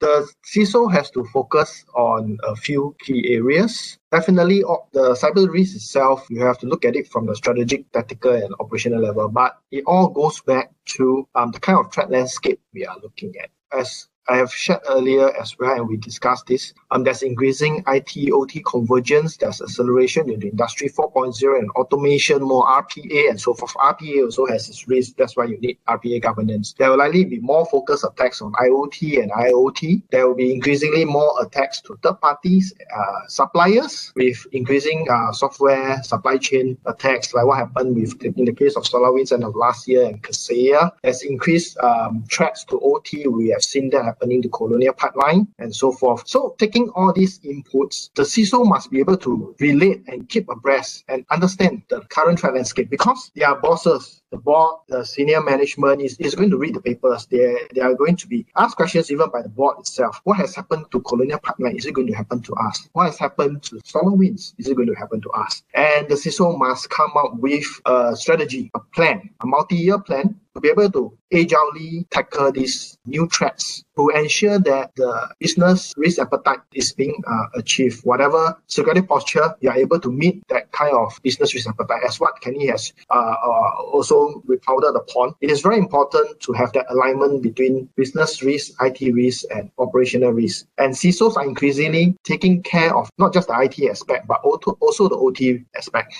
The 0.00 0.28
CISO 0.44 0.92
has 0.92 1.10
to 1.10 1.24
focus 1.24 1.84
on 1.94 2.38
a 2.44 2.54
few 2.54 2.94
key 3.00 3.34
areas. 3.34 3.98
Definitely, 4.12 4.60
the 4.92 5.14
cyber 5.14 5.50
risk 5.50 5.76
itself, 5.76 6.26
you 6.30 6.40
have 6.44 6.58
to 6.58 6.66
look 6.66 6.84
at 6.84 6.96
it 6.96 7.08
from 7.08 7.26
the 7.26 7.36
strategic, 7.36 7.90
tactical, 7.92 8.32
and 8.32 8.54
operational 8.60 9.00
level, 9.00 9.28
but 9.28 9.58
it 9.70 9.84
all 9.86 10.08
goes 10.08 10.40
back 10.40 10.70
to 10.96 11.26
um, 11.34 11.50
the 11.50 11.60
kind 11.60 11.78
of 11.78 11.92
threat 11.92 12.10
landscape 12.10 12.60
we 12.72 12.86
are 12.86 12.96
looking 13.02 13.34
at. 13.42 13.50
As 13.72 14.08
I 14.28 14.36
have 14.36 14.52
shared 14.52 14.80
earlier 14.90 15.34
as 15.40 15.58
well, 15.58 15.74
and 15.74 15.88
we 15.88 15.96
discussed 15.96 16.46
this. 16.46 16.74
Um, 16.90 17.02
there's 17.02 17.22
increasing 17.22 17.82
IT 17.88 18.30
OT 18.30 18.62
convergence, 18.62 19.38
there's 19.38 19.62
acceleration 19.62 20.30
in 20.30 20.40
the 20.40 20.48
industry 20.48 20.90
4.0 20.90 21.58
and 21.58 21.70
automation, 21.70 22.42
more 22.42 22.66
RPA 22.66 23.30
and 23.30 23.40
so 23.40 23.54
forth. 23.54 23.72
RPA 23.74 24.24
also 24.24 24.44
has 24.46 24.68
its 24.68 24.86
risk. 24.86 25.16
That's 25.16 25.36
why 25.36 25.44
you 25.46 25.58
need 25.60 25.78
RPA 25.88 26.20
governance. 26.20 26.74
There 26.78 26.90
will 26.90 26.98
likely 26.98 27.24
be 27.24 27.38
more 27.40 27.64
focused 27.66 28.04
attacks 28.04 28.42
on 28.42 28.52
IoT 28.52 29.22
and 29.22 29.30
IoT. 29.32 30.02
There 30.10 30.28
will 30.28 30.34
be 30.34 30.52
increasingly 30.52 31.06
more 31.06 31.32
attacks 31.42 31.80
to 31.82 31.98
third 32.02 32.20
parties, 32.20 32.74
uh, 32.94 33.20
suppliers, 33.28 34.12
with 34.14 34.46
increasing 34.52 35.06
uh, 35.10 35.32
software 35.32 36.02
supply 36.02 36.36
chain 36.36 36.76
attacks, 36.84 37.32
like 37.32 37.46
what 37.46 37.58
happened 37.58 37.96
with 37.96 38.22
in 38.22 38.44
the 38.44 38.52
case 38.52 38.76
of 38.76 38.84
SolarWinds 38.84 39.32
end 39.32 39.44
of 39.44 39.56
last 39.56 39.88
year 39.88 40.04
and 40.04 40.22
Kaseya. 40.22 40.92
There's 41.02 41.22
increased 41.22 41.78
um, 41.78 42.24
threats 42.30 42.64
to 42.64 42.78
OT. 42.80 43.26
We 43.26 43.48
have 43.48 43.62
seen 43.62 43.88
that 43.90 44.17
happening 44.18 44.42
to 44.42 44.48
Colonial 44.48 44.92
Pipeline 44.94 45.46
and 45.58 45.74
so 45.74 45.92
forth. 45.92 46.26
So 46.26 46.56
taking 46.58 46.88
all 46.90 47.12
these 47.12 47.38
inputs, 47.40 48.10
the 48.14 48.22
CISO 48.22 48.66
must 48.66 48.90
be 48.90 48.98
able 48.98 49.16
to 49.18 49.54
relate 49.60 50.02
and 50.08 50.28
keep 50.28 50.48
abreast 50.48 51.04
and 51.08 51.24
understand 51.30 51.82
the 51.88 52.00
current 52.08 52.40
threat 52.40 52.54
landscape 52.54 52.90
because 52.90 53.30
they 53.36 53.44
are 53.44 53.60
bosses 53.60 54.22
the 54.30 54.38
board, 54.38 54.80
the 54.88 55.04
senior 55.04 55.42
management 55.42 56.02
is, 56.02 56.16
is 56.18 56.34
going 56.34 56.50
to 56.50 56.58
read 56.58 56.74
the 56.74 56.80
papers. 56.80 57.26
They, 57.26 57.56
they 57.74 57.80
are 57.80 57.94
going 57.94 58.16
to 58.16 58.26
be 58.26 58.46
asked 58.56 58.76
questions 58.76 59.10
even 59.10 59.30
by 59.30 59.42
the 59.42 59.48
board 59.48 59.78
itself. 59.78 60.20
What 60.24 60.36
has 60.38 60.54
happened 60.54 60.86
to 60.92 61.00
Colonial 61.00 61.38
Pipeline? 61.38 61.76
Is 61.76 61.86
it 61.86 61.94
going 61.94 62.08
to 62.08 62.14
happen 62.14 62.42
to 62.42 62.54
us? 62.54 62.88
What 62.92 63.06
has 63.06 63.18
happened 63.18 63.62
to 63.64 63.76
SolarWinds? 63.76 64.54
Is 64.58 64.68
it 64.68 64.76
going 64.76 64.88
to 64.88 64.94
happen 64.94 65.20
to 65.22 65.30
us? 65.30 65.62
And 65.74 66.08
the 66.08 66.14
CISO 66.14 66.58
must 66.58 66.90
come 66.90 67.12
up 67.16 67.36
with 67.36 67.66
a 67.86 68.14
strategy, 68.16 68.70
a 68.74 68.80
plan, 68.80 69.30
a 69.40 69.46
multi-year 69.46 69.98
plan 69.98 70.38
to 70.54 70.60
be 70.60 70.68
able 70.70 70.90
to 70.90 71.16
agilely 71.32 72.06
tackle 72.10 72.50
these 72.50 72.98
new 73.06 73.28
threats 73.28 73.84
to 73.96 74.08
ensure 74.10 74.58
that 74.58 74.90
the 74.96 75.28
business 75.38 75.94
risk 75.96 76.18
appetite 76.18 76.60
is 76.74 76.92
being 76.92 77.22
uh, 77.26 77.46
achieved. 77.54 78.04
Whatever 78.04 78.56
security 78.66 79.02
posture, 79.02 79.54
you 79.60 79.70
are 79.70 79.76
able 79.76 80.00
to 80.00 80.10
meet 80.10 80.42
that 80.48 80.72
kind 80.72 80.94
of 80.94 81.18
business 81.22 81.54
risk 81.54 81.68
appetite 81.68 82.02
as 82.06 82.18
what 82.18 82.40
Kenny 82.40 82.66
has 82.68 82.92
uh, 83.10 83.14
uh, 83.14 83.70
also 83.92 84.17
we 84.46 84.56
powder 84.58 84.92
the 84.92 85.00
upon, 85.08 85.34
it 85.40 85.50
is 85.50 85.60
very 85.60 85.78
important 85.78 86.40
to 86.40 86.52
have 86.52 86.72
that 86.72 86.86
alignment 86.90 87.42
between 87.42 87.88
business 87.96 88.42
risk, 88.42 88.72
IT 88.80 89.00
risk, 89.14 89.44
and 89.54 89.70
operational 89.78 90.32
risk. 90.32 90.66
And 90.78 90.92
CISOs 90.92 91.36
are 91.36 91.44
increasingly 91.44 92.16
taking 92.24 92.62
care 92.62 92.94
of 92.96 93.10
not 93.18 93.32
just 93.32 93.48
the 93.48 93.58
IT 93.60 93.90
aspect, 93.90 94.26
but 94.26 94.40
also, 94.42 94.76
also 94.80 95.08
the 95.08 95.16
OT 95.16 95.64
aspect. 95.76 96.14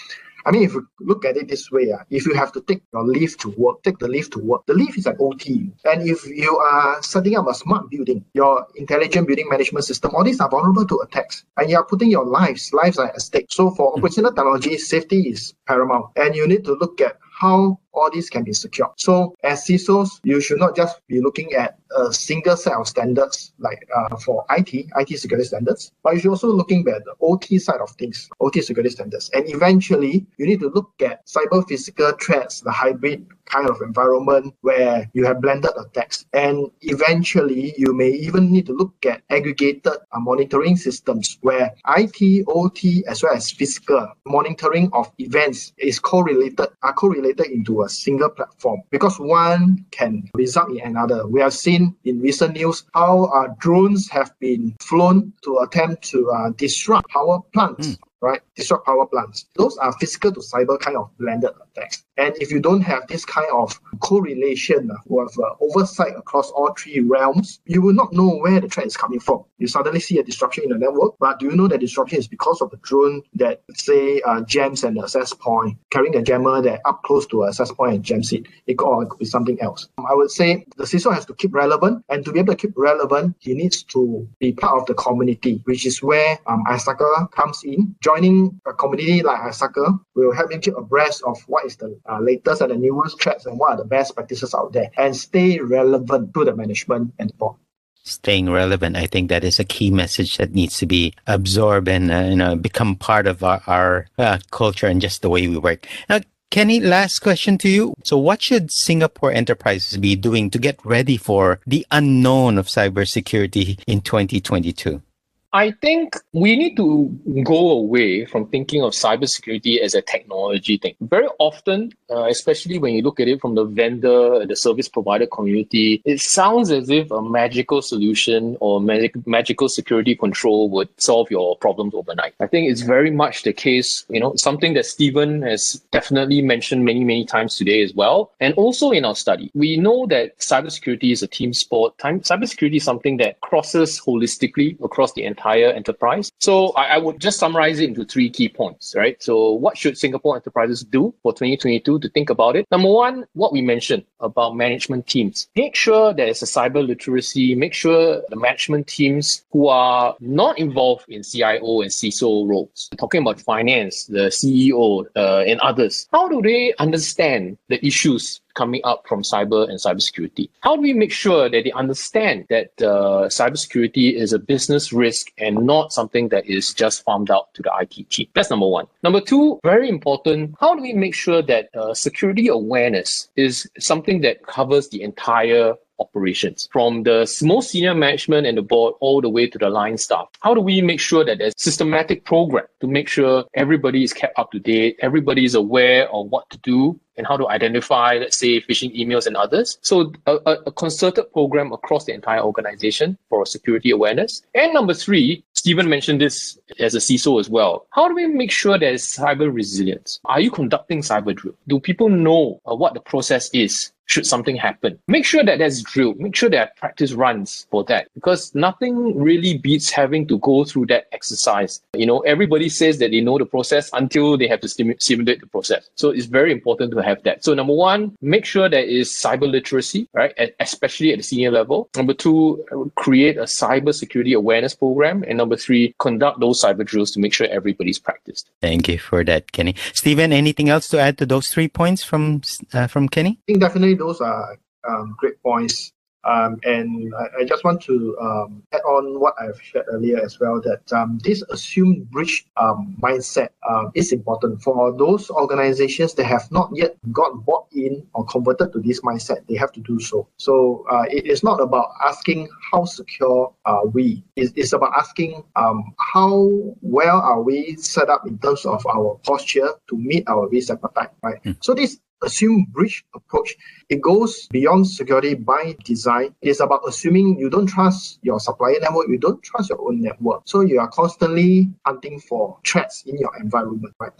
I 0.46 0.50
mean, 0.50 0.62
if 0.62 0.72
you 0.72 0.88
look 1.00 1.26
at 1.26 1.37
it 1.37 1.48
this 1.48 1.70
way, 1.70 1.92
uh, 1.92 1.98
if 2.08 2.24
you 2.24 2.32
have 2.32 2.52
to 2.52 2.62
take 2.62 2.82
your 2.94 3.04
leave 3.04 3.37
to 3.38 3.50
work, 3.58 3.82
take 3.82 3.98
the 3.98 4.08
leave 4.08 4.30
to 4.30 4.38
work. 4.38 4.64
The 4.64 4.72
leave 4.72 4.96
is 4.96 5.04
an 5.04 5.16
OT. 5.20 5.70
And 5.84 6.08
if 6.08 6.26
you 6.26 6.56
are 6.56 7.02
setting 7.02 7.37
up 7.37 7.48
a 7.48 7.54
smart 7.54 7.90
building, 7.90 8.24
your 8.32 8.66
intelligent 8.76 9.26
building 9.26 9.46
management 9.50 9.84
system, 9.84 10.12
all 10.14 10.24
these 10.24 10.40
are 10.40 10.48
vulnerable 10.48 10.87
to 10.87 11.00
attacks. 11.00 11.44
And 11.58 11.68
you 11.68 11.76
are 11.76 11.84
putting 11.84 12.08
your 12.08 12.24
lives, 12.24 12.72
lives 12.72 12.98
are 12.98 13.08
at 13.08 13.20
stake. 13.20 13.48
So 13.50 13.70
for 13.72 13.94
operational 13.94 14.32
technology, 14.32 14.78
safety 14.78 15.28
is 15.28 15.52
paramount. 15.66 16.06
And 16.16 16.34
you 16.34 16.46
need 16.48 16.64
to 16.64 16.72
look 16.74 17.00
at 17.02 17.18
how 17.38 17.79
all 17.92 18.11
these 18.12 18.29
can 18.29 18.42
be 18.42 18.53
secured. 18.53 18.90
So 18.96 19.35
as 19.44 19.64
CISOs, 19.64 20.20
you 20.24 20.40
should 20.40 20.59
not 20.59 20.74
just 20.74 21.07
be 21.07 21.20
looking 21.20 21.53
at 21.53 21.79
a 21.96 22.12
single 22.12 22.57
set 22.57 22.74
of 22.74 22.87
standards 22.87 23.53
like 23.59 23.88
uh, 23.96 24.16
for 24.16 24.44
IT, 24.51 24.72
IT 24.74 25.18
security 25.18 25.46
standards, 25.46 25.92
but 26.03 26.14
you 26.14 26.20
should 26.20 26.31
also 26.31 26.48
looking 26.48 26.81
at 26.88 27.05
the 27.05 27.14
OT 27.20 27.59
side 27.59 27.81
of 27.81 27.90
things, 27.92 28.29
OT 28.40 28.61
security 28.61 28.90
standards. 28.90 29.31
And 29.35 29.48
eventually, 29.48 30.27
you 30.37 30.46
need 30.46 30.61
to 30.61 30.68
look 30.68 30.90
at 31.01 31.27
cyber 31.27 31.66
physical 31.66 32.12
threats, 32.20 32.61
the 32.61 32.72
hybrid 32.72 33.27
kind 33.48 33.68
of 33.68 33.80
environment 33.82 34.54
where 34.61 35.08
you 35.12 35.24
have 35.24 35.40
blended 35.40 35.70
attacks. 35.78 36.26
And 36.32 36.70
eventually, 36.82 37.74
you 37.76 37.94
may 37.94 38.11
even 38.11 38.50
need 38.52 38.66
to 38.66 38.72
look 38.72 38.94
at 39.06 39.22
aggregated 39.30 39.87
uh, 39.87 40.20
monitoring 40.20 40.76
systems 40.76 41.38
where 41.42 41.74
IT, 41.96 42.44
OT, 42.48 43.04
as 43.06 43.22
well 43.22 43.34
as 43.34 43.50
physical 43.50 44.12
monitoring 44.26 44.90
of 44.92 45.11
events 45.18 45.72
is 45.78 45.98
correlated, 45.98 46.68
are 46.82 46.92
correlated 46.92 47.46
into 47.46 47.82
a 47.82 47.88
single 47.88 48.30
platform 48.30 48.80
because 48.90 49.18
one 49.18 49.84
can 49.90 50.28
result 50.34 50.70
in 50.70 50.80
another. 50.80 51.26
We 51.26 51.40
have 51.40 51.54
seen 51.54 51.94
in 52.04 52.20
recent 52.20 52.54
news 52.54 52.84
how 52.94 53.24
uh, 53.24 53.54
drones 53.58 54.08
have 54.11 54.32
been 54.38 54.76
flown 54.80 55.32
to 55.44 55.58
attempt 55.58 56.02
to 56.11 56.30
uh, 56.30 56.50
disrupt 56.56 57.08
power 57.11 57.40
plants. 57.52 57.88
Mm 57.88 57.98
right? 58.20 58.40
Disrupt 58.56 58.87
power 58.87 59.06
plants. 59.06 59.46
Those 59.54 59.76
are 59.78 59.92
physical 59.94 60.32
to 60.32 60.40
cyber 60.40 60.78
kind 60.78 60.96
of 60.96 61.11
blended 61.18 61.50
attacks. 61.62 62.04
And 62.18 62.35
if 62.40 62.50
you 62.50 62.61
don't 62.61 62.83
have 62.83 63.07
this 63.07 63.24
kind 63.24 63.46
of 63.52 63.81
correlation 64.00 64.90
uh, 64.90 64.96
with 65.07 65.38
uh, 65.38 65.54
oversight 65.61 66.14
across 66.16 66.50
all 66.50 66.74
three 66.76 67.00
realms, 67.00 67.61
you 67.66 67.81
will 67.81 67.94
not 67.94 68.12
know 68.12 68.37
where 68.38 68.61
the 68.61 68.68
threat 68.68 68.87
is 68.87 68.96
coming 68.96 69.20
from. 69.20 69.44
You 69.59 69.68
suddenly 69.68 70.00
see 70.00 70.18
a 70.18 70.24
disruption 70.24 70.64
in 70.64 70.70
the 70.70 70.78
network, 70.78 71.14
but 71.20 71.38
do 71.38 71.46
you 71.46 71.57
know 71.57 71.68
that 71.68 71.78
disruption 71.78 72.18
is 72.18 72.26
because 72.26 72.61
of 72.61 72.72
a 72.72 72.76
drone 72.78 73.22
that, 73.35 73.62
say, 73.74 74.20
uh, 74.22 74.40
jams 74.42 74.83
an 74.83 74.98
access 74.98 75.33
point, 75.33 75.76
carrying 75.90 76.16
a 76.16 76.22
jammer 76.22 76.61
that 76.61 76.81
up 76.85 77.02
close 77.04 77.24
to 77.28 77.44
an 77.44 77.50
access 77.50 77.70
point 77.70 77.94
and 77.94 78.04
jams 78.04 78.33
it? 78.33 78.46
It 78.66 78.78
could, 78.78 78.88
or 78.88 79.02
it 79.04 79.11
could 79.11 79.20
be 79.20 79.24
something 79.24 79.61
else. 79.61 79.88
I 79.98 80.14
would 80.14 80.31
say 80.33 80.66
the 80.76 80.85
CISO 80.85 81.14
has 81.14 81.24
to 81.26 81.35
keep 81.35 81.54
relevant, 81.54 82.04
and 82.09 82.24
to 82.24 82.33
be 82.33 82.40
able 82.40 82.54
to 82.54 82.57
keep 82.57 82.76
relevant, 82.76 83.37
he 83.38 83.54
needs 83.54 83.85
to 83.85 84.28
be 84.40 84.52
part 84.52 84.81
of 84.81 84.87
the 84.87 84.94
community, 84.94 85.61
which 85.64 85.87
is 85.87 86.02
where 86.02 86.37
um, 86.46 86.64
ISACA 86.68 87.31
comes 87.31 87.62
in. 87.62 87.94
Joining 88.02 88.61
a 88.66 88.72
community 88.72 89.22
like 89.22 89.40
ISACA 89.40 90.00
will 90.16 90.33
help 90.33 90.52
you 90.52 90.59
keep 90.59 90.76
abreast 90.76 91.22
of 91.24 91.38
what 91.46 91.64
is 91.64 91.76
the 91.76 91.98
uh, 92.09 92.21
latest 92.21 92.61
and 92.62 92.71
the 92.71 92.77
newest 92.77 93.21
threats 93.21 93.47
and 93.47 93.59
what 93.59 93.73
are 93.73 93.77
the 93.77 93.85
best 93.85 94.14
practices 94.14 94.55
out 94.55 94.73
there 94.73 94.90
and 94.97 95.16
stay 95.16 95.59
relevant 95.61 96.33
to 96.35 96.44
the 96.44 96.55
management 96.55 97.12
and 97.18 97.37
board 97.38 97.57
staying 98.05 98.51
relevant. 98.51 98.97
I 98.97 99.07
think 99.07 99.29
that 99.29 99.44
is 99.44 99.59
a 99.59 99.64
key 99.64 99.90
message 99.90 100.38
that 100.38 100.55
needs 100.55 100.79
to 100.79 100.87
be 100.87 101.12
absorbed 101.27 101.88
and 101.88 102.11
uh, 102.11 102.21
you 102.21 102.37
know 102.37 102.57
become 102.57 102.97
part 102.97 103.27
of 103.27 103.44
our, 103.44 103.62
our 103.66 104.07
uh, 104.18 104.38
culture 104.51 104.87
and 104.87 105.01
just 105.01 105.23
the 105.23 105.29
way 105.29 105.47
we 105.47 105.59
work. 105.59 105.87
Now, 106.09 106.21
Kenny, 106.51 106.81
last 106.81 107.18
question 107.18 107.59
to 107.59 107.68
you. 107.68 107.94
So, 108.05 108.16
what 108.16 108.40
should 108.40 108.71
Singapore 108.71 109.33
enterprises 109.33 109.99
be 109.99 110.16
doing 110.16 110.51
to 110.51 110.59
get 110.59 110.81
ready 110.85 111.16
for 111.16 111.61
the 111.66 111.87
unknown 111.90 112.57
of 112.57 112.66
cybersecurity 112.66 113.81
in 113.87 114.01
2022? 114.01 115.03
I 115.52 115.70
think 115.70 116.14
we 116.34 116.56
need 116.56 116.76
to 116.76 117.08
go 117.42 117.70
away 117.70 118.26
from 118.26 118.48
thinking 118.48 118.82
of 118.82 118.92
cybersecurity 118.92 119.80
as 119.80 119.94
a 119.94 120.02
technology 120.02 120.76
thing. 120.76 120.94
Very 121.00 121.28
often, 121.38 121.92
uh, 122.11 122.24
especially 122.24 122.78
when 122.78 122.92
you 122.92 123.00
look 123.00 123.18
at 123.18 123.28
it 123.28 123.40
from 123.40 123.54
the 123.54 123.64
vendor, 123.64 124.44
the 124.44 124.56
service 124.56 124.88
provider 124.88 125.26
community, 125.26 126.02
it 126.04 126.20
sounds 126.20 126.70
as 126.70 126.90
if 126.90 127.11
a 127.11 127.22
magical 127.22 127.80
solution 127.80 128.58
or 128.61 128.78
magic, 128.78 129.26
magical 129.26 129.70
security 129.70 130.14
control 130.14 130.68
would 130.68 130.88
solve 131.00 131.30
your 131.30 131.56
problems 131.56 131.94
overnight. 131.94 132.34
I 132.40 132.46
think 132.46 132.70
it's 132.70 132.82
very 132.82 133.11
much 133.11 133.42
the 133.42 133.54
case, 133.54 134.04
you 134.11 134.20
know, 134.20 134.34
something 134.37 134.74
that 134.74 134.84
Stephen 134.84 135.40
has 135.42 135.80
definitely 135.92 136.42
mentioned 136.42 136.84
many, 136.84 137.04
many 137.04 137.24
times 137.24 137.56
today 137.56 137.82
as 137.82 137.94
well. 137.94 138.32
And 138.40 138.52
also 138.54 138.90
in 138.90 139.06
our 139.06 139.16
study, 139.16 139.50
we 139.54 139.78
know 139.78 140.06
that 140.08 140.38
cybersecurity 140.40 141.11
is 141.11 141.22
a 141.22 141.26
team 141.26 141.54
sport. 141.54 141.96
Time, 141.96 142.20
cybersecurity 142.20 142.76
is 142.76 142.84
something 142.84 143.16
that 143.16 143.40
crosses 143.40 143.98
holistically 143.98 144.78
across 144.84 145.14
the 145.14 145.24
entire 145.24 145.38
enterprise. 145.46 146.31
So 146.38 146.70
I, 146.70 146.96
I, 146.96 146.98
would 146.98 147.20
just 147.20 147.38
summarize 147.38 147.81
it 147.81 147.88
into 147.88 148.05
three 148.05 148.31
key 148.31 148.48
points, 148.48 148.94
right? 148.96 149.20
So 149.22 149.53
what 149.53 149.77
should 149.77 149.96
Singapore 149.96 150.37
enterprises 150.37 150.83
do 150.83 151.14
for 151.22 151.33
2022 151.33 151.98
to 151.98 152.09
think 152.11 152.31
about 152.31 152.57
it? 152.57 152.66
Number 152.70 152.88
one, 152.88 153.24
what 153.35 153.53
we 153.53 153.62
mentioned 153.62 154.05
about 154.20 154.57
management 154.57 155.07
teams. 155.07 155.48
Make 155.57 155.74
sure 155.74 156.12
there 156.12 156.29
is 156.29 156.42
a 156.42 156.46
cyber 156.46 156.87
literacy. 156.87 157.55
Make 157.55 157.74
sure 157.74 158.22
the 158.29 158.37
management 158.37 158.87
teams 158.87 159.44
who 159.53 159.68
are 159.68 160.16
not 160.20 160.59
involved 160.59 161.05
in 161.09 161.22
CIO 161.22 161.83
and 161.83 161.90
CISO 161.90 162.48
roles, 162.48 162.90
talking 162.98 163.22
about 163.22 163.40
finance, 163.40 164.07
the 164.07 164.29
CEO, 164.29 165.07
uh, 165.16 165.44
and 165.46 165.61
others, 165.61 166.09
how 166.12 166.29
do 166.29 166.42
they 166.42 166.74
understand 166.79 167.59
the 167.68 167.85
issues 167.87 168.40
coming 168.59 168.81
up 168.85 169.07
from 169.07 169.23
cyber 169.23 169.62
and 169.71 169.79
cybersecurity. 169.79 170.51
How 170.61 170.75
do 170.75 170.83
we 170.83 170.92
make 170.92 171.12
sure 171.12 171.49
that 171.49 171.62
they 171.64 171.73
understand 171.73 172.47
that 172.51 172.71
uh, 172.83 173.29
cybersecurity 173.38 174.14
is 174.14 174.33
a 174.33 174.38
business 174.38 174.92
risk 174.92 175.29
and 175.38 175.64
not 175.64 175.92
something 175.92 176.29
that 176.31 176.44
is 176.47 176.75
just 176.75 177.05
farmed 177.05 177.31
out 177.31 177.55
to 177.55 177.62
the 177.62 177.73
IT 177.81 178.11
team? 178.11 178.27
That's 178.35 178.51
number 178.51 178.66
one. 178.66 178.87
Number 179.05 179.21
two, 179.21 179.61
very 179.62 179.88
important, 179.88 180.57
how 180.61 180.75
do 180.75 180.83
we 180.83 180.92
make 180.92 181.14
sure 181.14 181.40
that 181.42 181.71
uh, 181.77 181.94
security 181.94 182.49
awareness 182.49 183.29
is 183.37 183.71
something 183.79 184.21
that 184.23 184.44
covers 184.47 184.88
the 184.88 185.03
entire 185.03 185.75
operations 185.98 186.68
from 186.72 187.02
the 187.02 187.20
most 187.42 187.70
senior 187.70 187.94
management 187.94 188.46
and 188.46 188.58
the 188.58 188.62
board 188.62 188.94
all 189.00 189.20
the 189.20 189.28
way 189.28 189.46
to 189.46 189.58
the 189.58 189.68
line 189.68 189.98
staff. 189.98 190.28
How 190.40 190.54
do 190.54 190.61
we 190.61 190.80
make 190.80 191.00
sure 191.00 191.24
that 191.24 191.38
there's 191.38 191.54
systematic 191.56 192.24
program 192.24 192.64
to 192.80 192.87
make 192.87 193.08
sure 193.08 193.44
everybody 193.54 194.04
is 194.04 194.12
kept 194.12 194.38
up 194.38 194.52
to 194.52 194.58
date, 194.58 194.96
everybody 195.00 195.44
is 195.44 195.54
aware 195.54 196.08
of 196.11 196.30
what 196.30 196.48
to 196.50 196.58
do 196.58 196.98
and 197.18 197.26
how 197.26 197.37
to 197.37 197.48
identify, 197.48 198.14
let's 198.14 198.38
say, 198.38 198.61
phishing 198.61 198.96
emails 198.96 199.26
and 199.26 199.37
others. 199.37 199.78
So 199.82 200.12
a, 200.26 200.37
a, 200.66 200.72
concerted 200.72 201.30
program 201.32 201.72
across 201.72 202.04
the 202.04 202.14
entire 202.14 202.40
organization 202.40 203.18
for 203.28 203.44
security 203.44 203.90
awareness. 203.90 204.42
And 204.54 204.72
number 204.72 204.94
three, 204.94 205.44
Stephen 205.54 205.88
mentioned 205.88 206.20
this 206.20 206.56
as 206.78 206.94
a 206.94 206.98
CISO 206.98 207.40
as 207.40 207.50
well. 207.50 207.87
How 207.90 208.06
do 208.06 208.14
we 208.14 208.26
make 208.28 208.52
sure 208.52 208.78
there's 208.78 209.04
cyber 209.04 209.52
resilience? 209.52 210.20
Are 210.26 210.40
you 210.40 210.52
conducting 210.52 211.02
cyber 211.02 211.34
drill? 211.34 211.56
Do 211.66 211.80
people 211.80 212.08
know 212.08 212.61
uh, 212.64 212.76
what 212.76 212.94
the 212.94 213.00
process 213.00 213.50
is 213.52 213.92
should 214.09 214.27
something 214.27 214.57
happen. 214.57 214.99
Make 215.07 215.25
sure 215.25 215.44
that 215.44 215.59
that's 215.59 215.83
drilled. 215.83 216.18
Make 216.18 216.35
sure 216.35 216.51
that 216.51 216.77
practice 216.77 217.12
runs 217.12 217.66
for 217.71 217.85
that 217.85 218.09
because 218.14 218.55
nothing 218.55 219.16
really 219.16 219.59
beats 219.59 219.90
having 219.90 220.27
to 220.29 220.38
go 220.38 220.64
through 220.64 220.87
that 220.87 221.07
exercise. 221.12 221.81
You 221.94 222.07
know, 222.07 222.21
everybody 222.21 222.68
says 222.68 222.99
that 222.99 223.11
they 223.11 223.21
know 223.21 223.38
the 223.38 223.47
process 223.47 223.90
until 223.92 224.37
they 224.37 224.49
have 224.49 224.61
to 224.61 224.68
simulate 224.99 225.40
the 225.40 225.47
process. 225.47 225.90
So 225.94 226.11
it's 226.11 226.27
very 226.27 226.53
important 226.53 226.92
to 226.92 226.99
have 227.03 227.23
that. 227.25 227.44
So 227.44 227.55
number 227.55 227.75
one, 227.75 228.16
make 228.23 228.44
sure 228.44 228.68
there 228.68 228.83
is 228.83 229.11
cyber 229.11 229.51
literacy, 229.51 230.09
right? 230.14 230.33
Especially 230.59 231.12
at 231.12 231.18
the 231.18 231.23
senior 231.23 231.51
level. 231.51 231.90
Number 231.94 232.14
two, 232.14 232.64
create 232.97 233.37
a 233.37 233.42
cyber 233.42 233.94
security 233.94 234.33
awareness 234.33 234.75
program. 234.75 235.25
And 235.29 235.37
number 235.37 235.57
three, 235.57 235.94
conduct 235.99 236.40
those 236.40 236.62
cyber 236.62 236.85
drills 236.85 237.11
to 237.12 237.21
make 237.21 237.35
sure 237.35 237.47
everybody's 237.49 237.99
practiced. 237.99 238.51
Thank 238.62 238.88
you 238.88 238.99
for 238.99 239.23
that, 239.25 239.53
Kenny. 239.53 239.75
Stephen, 239.92 240.33
anything 240.33 240.71
else 240.71 240.88
to 240.88 240.99
add 240.99 241.18
to 241.18 241.27
those 241.27 241.49
three 241.49 241.68
points 241.68 242.03
from 242.03 242.40
uh, 242.73 242.87
from 242.87 243.09
Kenny? 243.09 243.38
I 243.42 243.53
think 243.53 243.61
definitely 243.61 243.97
those 243.98 244.20
are 244.20 244.56
um, 244.88 245.14
great 245.18 245.42
points. 245.42 245.92
Um, 246.24 246.58
and 246.64 247.14
I, 247.14 247.40
I, 247.40 247.44
just 247.44 247.64
want 247.64 247.80
to 247.82 248.16
um, 248.20 248.62
add 248.72 248.80
on 248.80 249.20
what 249.20 249.34
I've 249.40 249.61
shared 249.62 249.87
earlier 249.88 250.18
as 250.18 250.38
well 250.40 250.61
that 250.62 250.92
um, 250.92 251.18
this 251.22 251.42
assumed 251.42 252.11
breach 252.11 252.44
um, 252.56 252.96
mindset 253.00 253.50
uh, 253.68 253.84
is 253.94 254.12
important 254.12 254.61
for 254.61 254.92
those 254.98 255.30
organizations 255.30 256.14
that 256.14 256.24
have 256.24 256.50
not 256.50 256.70
yet 256.74 256.96
got 257.12 257.46
bought 257.46 257.66
in 257.72 258.04
or 258.14 258.26
converted 258.26 258.72
to 258.72 258.80
this 258.80 259.00
mindset. 259.02 259.46
They 259.46 259.54
have 259.54 259.70
to 259.72 259.80
do 259.80 260.00
so. 260.00 260.28
So 260.38 260.84
uh, 260.90 261.04
it 261.08 261.24
is 261.24 261.44
not 261.44 261.61
about 261.61 261.92
asking 262.04 262.48
how 262.72 262.84
secure 262.84 263.54
are 263.64 263.87
we. 263.87 264.24
It's, 264.34 264.52
it's 264.56 264.72
about 264.72 264.92
asking 264.96 265.44
um, 265.54 265.94
how 265.98 266.50
well 266.82 267.20
are 267.20 267.42
we 267.42 267.76
set 267.76 268.11
up 268.11 268.26
in 268.26 268.38
terms 268.38 268.66
of 268.66 268.84
our 268.87 269.18
posture 269.24 269.70
to 269.88 269.96
meet 269.96 270.28
our 270.28 270.48
risk 270.48 270.70
appetite. 270.70 271.11
Right. 271.22 271.42
Mm. 271.44 271.56
So 271.61 271.74
this 271.74 272.00
assume 272.22 272.66
breach 272.70 273.04
approach. 273.14 273.54
It 273.88 274.00
goes 274.00 274.48
beyond 274.48 274.87
security 274.87 275.35
by 275.35 275.76
design. 275.85 276.35
It's 276.42 276.61
about 276.61 276.83
assuming 276.87 277.38
you 277.38 277.50
don't 277.50 277.66
trust 277.66 278.18
your 278.22 278.40
supplier 278.40 278.81
network, 278.81 279.09
you 279.09 279.18
don't 279.18 279.42
trust 279.42 279.70
your 279.70 279.81
own 279.81 280.02
network. 280.02 280.42
So 280.44 280.61
you 280.61 280.81
are 280.81 280.88
constantly 280.88 281.70
hunting 281.87 282.20
for 282.20 282.59
threats 282.66 283.02
in 283.07 283.18
your 283.18 283.37
environment, 283.40 283.94
right? 284.00 284.12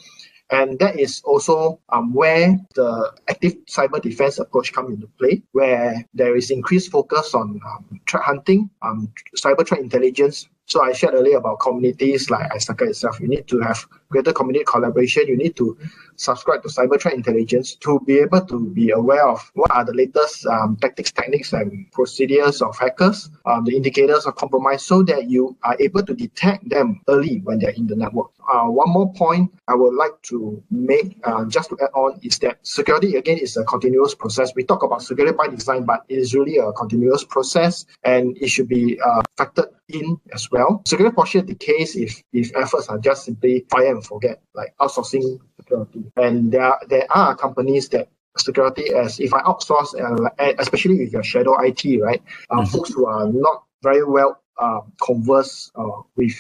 And 0.50 0.78
that 0.78 0.98
is 0.98 1.20
also 1.24 1.78
um, 1.90 2.14
where 2.14 2.58
the 2.74 3.12
active 3.28 3.54
cyber 3.66 4.00
defense 4.00 4.38
approach 4.38 4.72
comes 4.72 4.94
into 4.94 5.06
play, 5.18 5.42
where 5.52 6.06
there 6.14 6.37
is 6.37 6.50
increased 6.50 6.90
focus 6.90 7.34
on 7.34 7.61
um, 7.66 8.00
threat 8.08 8.24
hunting, 8.24 8.70
um, 8.80 9.12
cyber 9.37 9.66
threat 9.66 9.80
intelligence, 9.80 10.48
so 10.68 10.82
I 10.82 10.92
shared 10.92 11.14
earlier 11.14 11.38
about 11.38 11.61
communities 11.61 12.28
like 12.28 12.50
ISACA 12.52 12.90
itself. 12.90 13.18
You 13.20 13.28
need 13.28 13.48
to 13.48 13.58
have 13.61 13.87
greater 14.11 14.33
community 14.33 14.64
collaboration. 14.66 15.25
You 15.27 15.37
need 15.37 15.57
to 15.57 15.77
subscribe 16.16 16.62
to 16.62 16.68
cyber 16.68 17.01
threat 17.01 17.14
intelligence 17.14 17.75
to 17.77 18.01
be 18.01 18.18
able 18.18 18.44
to 18.47 18.71
be 18.71 18.90
aware 18.90 19.27
of 19.29 19.51
what 19.55 19.71
are 19.71 19.85
the 19.85 19.94
latest 19.94 20.47
um, 20.47 20.77
tactics, 20.81 21.12
techniques, 21.12 21.53
and 21.53 21.90
procedures 21.92 22.62
of 22.62 22.77
hackers, 22.77 23.31
um, 23.47 23.64
the 23.64 23.77
indicators 23.77 24.27
of 24.27 24.35
compromise, 24.37 24.83
so 24.83 25.03
that 25.03 25.29
you 25.31 25.57
are 25.62 25.77
able 25.81 26.03
to 26.03 26.14
detect 26.14 26.68
them 26.68 27.01
early 27.09 27.40
when 27.44 27.59
they're 27.59 27.71
in 27.71 27.87
the 27.87 27.97
network. 27.97 28.31
Uh, 28.53 28.64
one 28.64 28.88
more 28.90 29.12
point 29.12 29.53
I 29.68 29.75
would 29.75 29.94
like 29.94 30.21
to 30.23 30.62
make, 30.71 31.18
uh, 31.25 31.44
just 31.44 31.68
to 31.71 31.79
add 31.83 31.90
on, 31.94 32.18
is 32.23 32.38
that 32.38 32.59
security 32.62 33.16
again 33.16 33.38
is 33.38 33.57
a 33.57 33.64
continuous 33.64 34.14
process. 34.14 34.53
We 34.57 34.64
talk 34.64 34.83
about 34.83 35.03
security 35.03 35.37
by 35.37 35.49
design, 35.49 35.85
but 35.85 36.05
it 36.09 36.18
is 36.18 36.35
really 36.35 36.57
a 36.57 36.73
continuous 36.73 37.25
process, 37.25 37.85
and 38.05 38.37
it 38.40 38.49
should 38.49 38.68
be 38.68 38.99
uh, 39.01 39.23
factored 39.37 39.68
in 39.88 40.18
as 40.33 40.51
well. 40.51 40.83
Security 40.87 41.14
posture 41.14 41.42
decays 41.42 41.97
if 41.97 42.23
if 42.33 42.55
efforts 42.57 42.88
are 42.88 42.99
just 42.99 43.25
simply 43.25 43.64
fire 43.71 43.97
and 43.98 44.06
forget, 44.06 44.40
like 44.54 44.74
outsourcing 44.80 45.38
security. 45.56 46.04
And 46.16 46.52
there 46.52 46.62
are, 46.62 46.80
there 46.88 47.06
are 47.11 47.37
companies 47.37 47.88
that 47.90 48.08
security 48.37 48.94
as 48.94 49.18
if 49.20 49.34
I 49.34 49.42
outsource, 49.42 49.90
uh, 49.98 50.52
especially 50.58 51.02
if 51.02 51.12
you're 51.12 51.24
shadow 51.24 51.61
IT, 51.61 51.84
right? 52.00 52.22
Um, 52.50 52.61
mm-hmm. 52.61 52.76
Folks 52.76 52.92
who 52.92 53.06
are 53.06 53.26
not 53.26 53.64
very 53.82 54.04
well 54.04 54.40
uh, 54.59 54.81
converse 55.01 55.71
uh, 55.77 56.03
with 56.16 56.35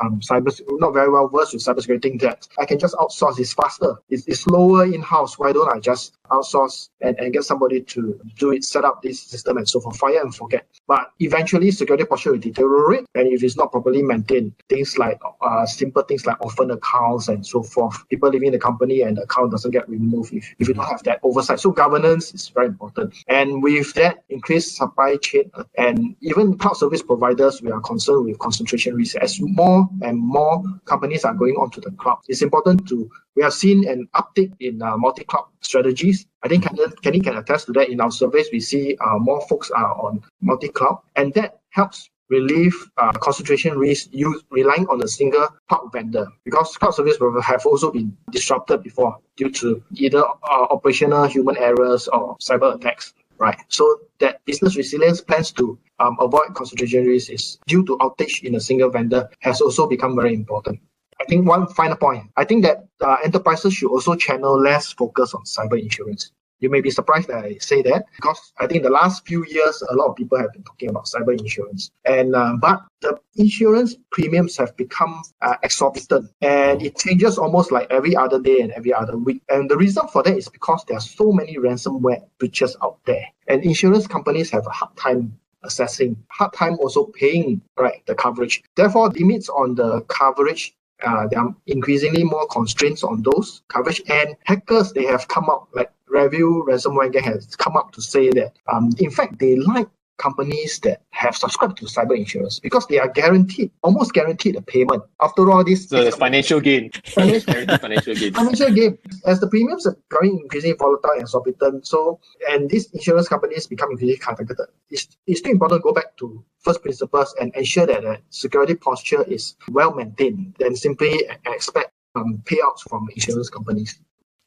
um, 0.00 0.20
cyber, 0.20 0.52
not 0.78 0.92
very 0.92 1.10
well 1.10 1.28
versed 1.28 1.54
with 1.54 1.62
cybersecurity, 1.62 2.04
think 2.04 2.20
that 2.20 2.46
I 2.58 2.66
can 2.66 2.78
just 2.78 2.94
outsource. 2.96 3.38
It's 3.38 3.54
faster. 3.54 3.96
It's, 4.10 4.26
it's 4.26 4.40
slower 4.40 4.84
in 4.84 5.02
house. 5.02 5.38
Why 5.38 5.52
don't 5.52 5.74
I 5.74 5.80
just 5.80 6.16
outsource 6.30 6.88
and, 7.00 7.18
and 7.18 7.32
get 7.32 7.44
somebody 7.44 7.80
to 7.80 8.20
do 8.38 8.52
it, 8.52 8.64
set 8.64 8.84
up 8.84 9.02
this 9.02 9.20
system 9.20 9.56
and 9.56 9.68
so 9.68 9.80
forth, 9.80 9.96
fire 9.96 10.20
and 10.20 10.34
forget. 10.34 10.66
But 10.86 11.12
eventually, 11.20 11.70
security 11.70 12.04
posture 12.04 12.32
will 12.32 12.38
deteriorate, 12.38 13.06
and 13.14 13.28
if 13.28 13.42
it's 13.42 13.56
not 13.56 13.72
properly 13.72 14.02
maintained, 14.02 14.52
things 14.68 14.98
like 14.98 15.18
uh, 15.40 15.66
simple 15.66 16.02
things 16.02 16.26
like 16.26 16.40
orphan 16.42 16.70
accounts 16.70 17.28
and 17.28 17.46
so 17.46 17.62
forth, 17.62 18.06
people 18.08 18.28
leaving 18.30 18.52
the 18.52 18.58
company 18.58 19.02
and 19.02 19.16
the 19.16 19.22
account 19.22 19.50
doesn't 19.50 19.70
get 19.70 19.88
removed 19.88 20.32
if, 20.32 20.54
if 20.58 20.68
you 20.68 20.74
don't 20.74 20.86
have 20.86 21.02
that 21.04 21.20
oversight. 21.22 21.60
So 21.60 21.70
governance 21.70 22.34
is 22.34 22.48
very 22.48 22.66
important. 22.66 23.14
And 23.28 23.62
with 23.62 23.94
that 23.94 24.24
increased 24.28 24.76
supply 24.76 25.16
chain 25.16 25.50
and 25.76 26.16
even 26.20 26.58
cloud 26.58 26.76
service 26.76 27.02
providers, 27.02 27.62
we 27.64 27.72
are 27.72 27.80
concerned 27.80 28.26
with 28.26 28.38
concentration 28.38 28.94
risk. 28.94 29.16
As 29.16 29.40
more 29.40 29.88
and 30.02 30.18
more 30.18 30.62
companies 30.84 31.24
are 31.24 31.34
going 31.34 31.54
onto 31.54 31.80
the 31.80 31.90
cloud, 31.92 32.18
it's 32.28 32.42
important 32.42 32.86
to 32.88 33.10
we 33.34 33.42
have 33.42 33.54
seen 33.54 33.88
an 33.88 34.06
uptick 34.14 34.52
in 34.60 34.80
uh, 34.80 34.96
multi-cloud 34.96 35.46
strategies. 35.60 36.26
I 36.44 36.48
think 36.48 36.64
Kenny 37.02 37.20
can 37.20 37.36
attest 37.36 37.66
to 37.66 37.72
that. 37.72 37.88
In 37.88 38.00
our 38.00 38.12
surveys, 38.12 38.48
we 38.52 38.60
see 38.60 38.96
uh, 39.00 39.18
more 39.18 39.40
folks 39.48 39.70
are 39.70 39.94
on 40.00 40.22
multi-cloud, 40.40 41.00
and 41.16 41.34
that 41.34 41.58
helps 41.70 42.10
relieve 42.30 42.74
uh, 42.96 43.12
concentration 43.12 43.76
risk 43.78 44.08
use, 44.12 44.42
relying 44.50 44.86
on 44.88 45.02
a 45.02 45.08
single 45.08 45.46
cloud 45.68 45.90
vendor 45.92 46.26
because 46.44 46.76
cloud 46.76 46.92
service 46.92 47.18
providers 47.18 47.44
have 47.44 47.66
also 47.66 47.90
been 47.90 48.16
disrupted 48.30 48.82
before 48.82 49.18
due 49.36 49.50
to 49.50 49.82
either 49.94 50.22
uh, 50.24 50.66
operational 50.70 51.24
human 51.24 51.56
errors 51.58 52.08
or 52.08 52.36
cyber 52.38 52.74
attacks 52.74 53.12
right? 53.38 53.58
So 53.68 54.00
that 54.20 54.44
business 54.44 54.76
resilience 54.76 55.20
plans 55.20 55.52
to 55.52 55.78
um, 55.98 56.16
avoid 56.20 56.54
concentration 56.54 57.06
risk 57.06 57.30
is 57.30 57.58
due 57.66 57.84
to 57.86 57.96
outage 57.98 58.42
in 58.42 58.54
a 58.54 58.60
single 58.60 58.90
vendor 58.90 59.28
has 59.40 59.60
also 59.60 59.86
become 59.86 60.16
very 60.16 60.34
important. 60.34 60.80
I 61.20 61.24
think 61.24 61.46
one 61.46 61.66
final 61.68 61.96
point. 61.96 62.30
I 62.36 62.44
think 62.44 62.64
that 62.64 62.86
uh, 63.00 63.16
enterprises 63.24 63.74
should 63.74 63.90
also 63.90 64.14
channel 64.14 64.60
less 64.60 64.92
focus 64.92 65.34
on 65.34 65.44
cyber 65.44 65.80
insurance. 65.80 66.32
You 66.64 66.70
may 66.70 66.80
be 66.80 66.90
surprised 66.90 67.28
that 67.28 67.44
I 67.44 67.58
say 67.58 67.82
that 67.82 68.06
because 68.16 68.54
I 68.56 68.66
think 68.66 68.84
the 68.84 68.88
last 68.88 69.26
few 69.26 69.44
years 69.44 69.82
a 69.90 69.94
lot 69.94 70.08
of 70.08 70.16
people 70.16 70.38
have 70.38 70.50
been 70.54 70.62
talking 70.62 70.88
about 70.88 71.04
cyber 71.04 71.38
insurance, 71.38 71.90
and 72.06 72.34
uh, 72.34 72.54
but 72.58 72.82
the 73.02 73.18
insurance 73.36 73.96
premiums 74.10 74.56
have 74.56 74.74
become 74.78 75.20
uh, 75.42 75.56
exorbitant, 75.62 76.30
and 76.40 76.80
it 76.80 76.96
changes 76.96 77.36
almost 77.36 77.70
like 77.70 77.86
every 77.90 78.16
other 78.16 78.40
day 78.40 78.62
and 78.62 78.72
every 78.72 78.94
other 78.94 79.18
week. 79.18 79.42
And 79.50 79.70
the 79.70 79.76
reason 79.76 80.08
for 80.08 80.22
that 80.22 80.38
is 80.38 80.48
because 80.48 80.82
there 80.88 80.96
are 80.96 81.08
so 81.18 81.32
many 81.32 81.58
ransomware 81.58 82.22
breaches 82.38 82.78
out 82.82 82.96
there, 83.04 83.26
and 83.46 83.62
insurance 83.62 84.06
companies 84.06 84.48
have 84.48 84.66
a 84.66 84.70
hard 84.70 84.96
time 84.96 85.38
assessing, 85.64 86.16
hard 86.30 86.54
time 86.54 86.78
also 86.78 87.04
paying 87.12 87.60
right 87.76 88.00
the 88.06 88.14
coverage. 88.14 88.62
Therefore, 88.74 89.10
limits 89.10 89.50
on 89.50 89.74
the 89.74 90.00
coverage 90.08 90.74
uh, 91.02 91.26
there 91.26 91.40
are 91.40 91.54
increasingly 91.66 92.24
more 92.24 92.46
constraints 92.48 93.02
on 93.02 93.22
those 93.22 93.62
coverage 93.68 94.00
and 94.08 94.36
hackers 94.44 94.92
they 94.92 95.04
have 95.04 95.26
come 95.28 95.50
up 95.50 95.68
like 95.74 95.90
REvil 96.14 96.64
ransomware 96.66 97.12
gang 97.12 97.24
has 97.24 97.56
come 97.56 97.76
up 97.76 97.92
to 97.92 98.00
say 98.00 98.30
that 98.30 98.52
um, 98.72 98.90
in 98.98 99.10
fact 99.10 99.38
they 99.38 99.56
like 99.56 99.88
companies 100.18 100.78
that 100.80 101.02
have 101.10 101.36
subscribed 101.36 101.76
to 101.78 101.86
cyber 101.86 102.16
insurance 102.16 102.60
because 102.60 102.86
they 102.86 102.98
are 102.98 103.08
guaranteed, 103.08 103.70
almost 103.82 104.12
guaranteed 104.12 104.56
a 104.56 104.62
payment. 104.62 105.02
After 105.20 105.50
all, 105.50 105.64
this 105.64 105.88
so 105.88 106.00
it's 106.00 106.16
financial 106.16 106.60
gain. 106.60 106.90
Financial, 107.04 107.78
financial 107.78 108.14
gain. 108.14 108.32
Financial 108.32 108.70
gain. 108.70 108.98
As 109.26 109.40
the 109.40 109.48
premiums 109.48 109.86
are 109.86 109.96
growing 110.10 110.38
increasingly 110.38 110.76
volatile 110.76 111.10
and 111.12 111.22
exorbitant, 111.22 111.86
so 111.86 112.20
and 112.48 112.70
these 112.70 112.90
insurance 112.92 113.28
companies 113.28 113.66
become 113.66 113.90
increasingly 113.90 114.18
targeted. 114.18 114.56
It's, 114.90 115.08
it's 115.26 115.40
still 115.40 115.52
important 115.52 115.80
to 115.80 115.82
go 115.82 115.92
back 115.92 116.16
to 116.18 116.44
first 116.60 116.82
principles 116.82 117.34
and 117.40 117.54
ensure 117.56 117.86
that 117.86 118.02
the 118.02 118.18
security 118.30 118.74
posture 118.74 119.22
is 119.24 119.56
well 119.68 119.94
maintained 119.94 120.56
than 120.58 120.76
simply 120.76 121.24
expect 121.46 121.90
um, 122.14 122.42
payouts 122.44 122.80
from 122.88 123.08
insurance 123.14 123.50
companies. 123.50 123.98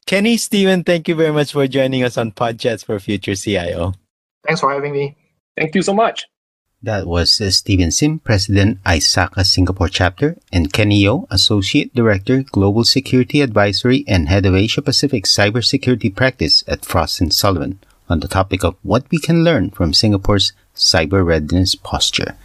Kenny, 0.08 0.38
Steven, 0.38 0.86
thank 0.86 1.10
you 1.10 1.16
very 1.16 1.34
much 1.34 1.52
for 1.52 1.68
joining 1.68 2.02
us 2.02 2.18
on 2.18 2.32
Podchats 2.32 2.86
for 2.86 2.98
Future 2.98 3.36
CIO. 3.36 3.94
Thanks 4.46 4.62
for 4.62 4.72
having 4.72 4.94
me. 4.94 5.18
Thank 5.58 5.76
you 5.76 5.82
so 5.82 5.94
much. 5.94 6.26
That 6.82 7.06
was 7.06 7.42
uh, 7.42 7.52
Steven 7.52 7.92
Sim, 7.92 8.20
President, 8.20 8.82
ISACA 8.86 9.46
Singapore 9.46 9.90
Chapter, 9.90 10.38
and 10.50 10.72
Kenny 10.72 11.04
Yeoh, 11.04 11.28
Associate 11.30 11.94
Director, 11.94 12.44
Global 12.44 12.86
Security 12.86 13.42
Advisory 13.42 14.06
and 14.08 14.30
Head 14.30 14.46
of 14.46 14.56
Asia 14.56 14.82
Pacific 14.82 15.26
Cybersecurity 15.26 16.16
Practice 16.16 16.64
at 16.70 16.86
Frost 16.86 17.22
& 17.32 17.34
Sullivan 17.34 17.80
on 18.08 18.22
the 18.22 18.30
topic 18.30 18.64
of 18.64 18.78
what 18.84 19.04
we 19.12 19.18
can 19.18 19.44
learn 19.44 19.72
from 19.72 19.94
Singapore's 19.94 20.54
cyber 20.74 21.26
readiness 21.26 21.76
posture. 21.76 22.38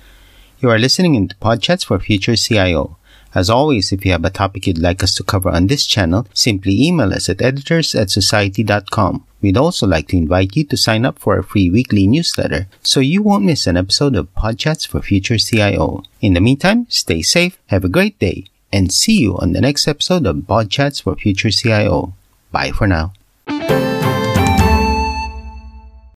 You 0.59 0.69
are 0.71 0.81
listening 0.81 1.15
into 1.15 1.37
Podchats 1.37 1.85
for 1.85 2.01
Future 2.01 2.35
CIO. 2.35 2.97
As 3.35 3.49
always, 3.49 3.93
if 3.93 4.05
you 4.05 4.13
have 4.13 4.25
a 4.25 4.31
topic 4.31 4.67
you'd 4.67 4.79
like 4.79 5.03
us 5.03 5.15
to 5.17 5.23
cover 5.25 5.51
on 5.51 5.67
this 5.67 5.87
channel, 5.87 6.27
simply 6.35 6.81
email 6.83 7.13
us 7.13 7.29
at 7.29 7.43
editors 7.43 7.95
at 7.95 8.09
cxociety.com. 8.09 9.25
We'd 9.41 9.57
also 9.57 9.87
like 9.87 10.09
to 10.09 10.17
invite 10.17 10.55
you 10.55 10.65
to 10.65 10.77
sign 10.77 11.05
up 11.05 11.19
for 11.19 11.37
our 11.37 11.43
free 11.43 11.69
weekly 11.71 12.07
newsletter 12.07 12.69
so 12.83 13.01
you 13.01 13.23
won't 13.23 13.45
miss 13.45 13.67
an 13.67 13.77
episode 13.77 14.15
of 14.15 14.33
Podchats 14.35 14.87
for 14.87 15.03
Future 15.03 15.39
CIO. 15.39 16.05
In 16.21 16.35
the 16.35 16.41
meantime, 16.41 16.87
stay 16.89 17.23
safe, 17.23 17.59
have 17.67 17.85
a 17.85 17.89
great 17.89 18.19
day, 18.19 18.47
and 18.73 18.93
see 18.93 19.19
you 19.21 19.37
on 19.39 19.53
the 19.53 19.61
next 19.61 19.89
episode 19.89 20.27
of 20.27 20.37
Podchats 20.37 21.03
for 21.03 21.17
Future 21.17 21.51
CIO. 21.51 22.15
Bye 22.53 22.71
for 22.71 22.87
now. 22.87 23.13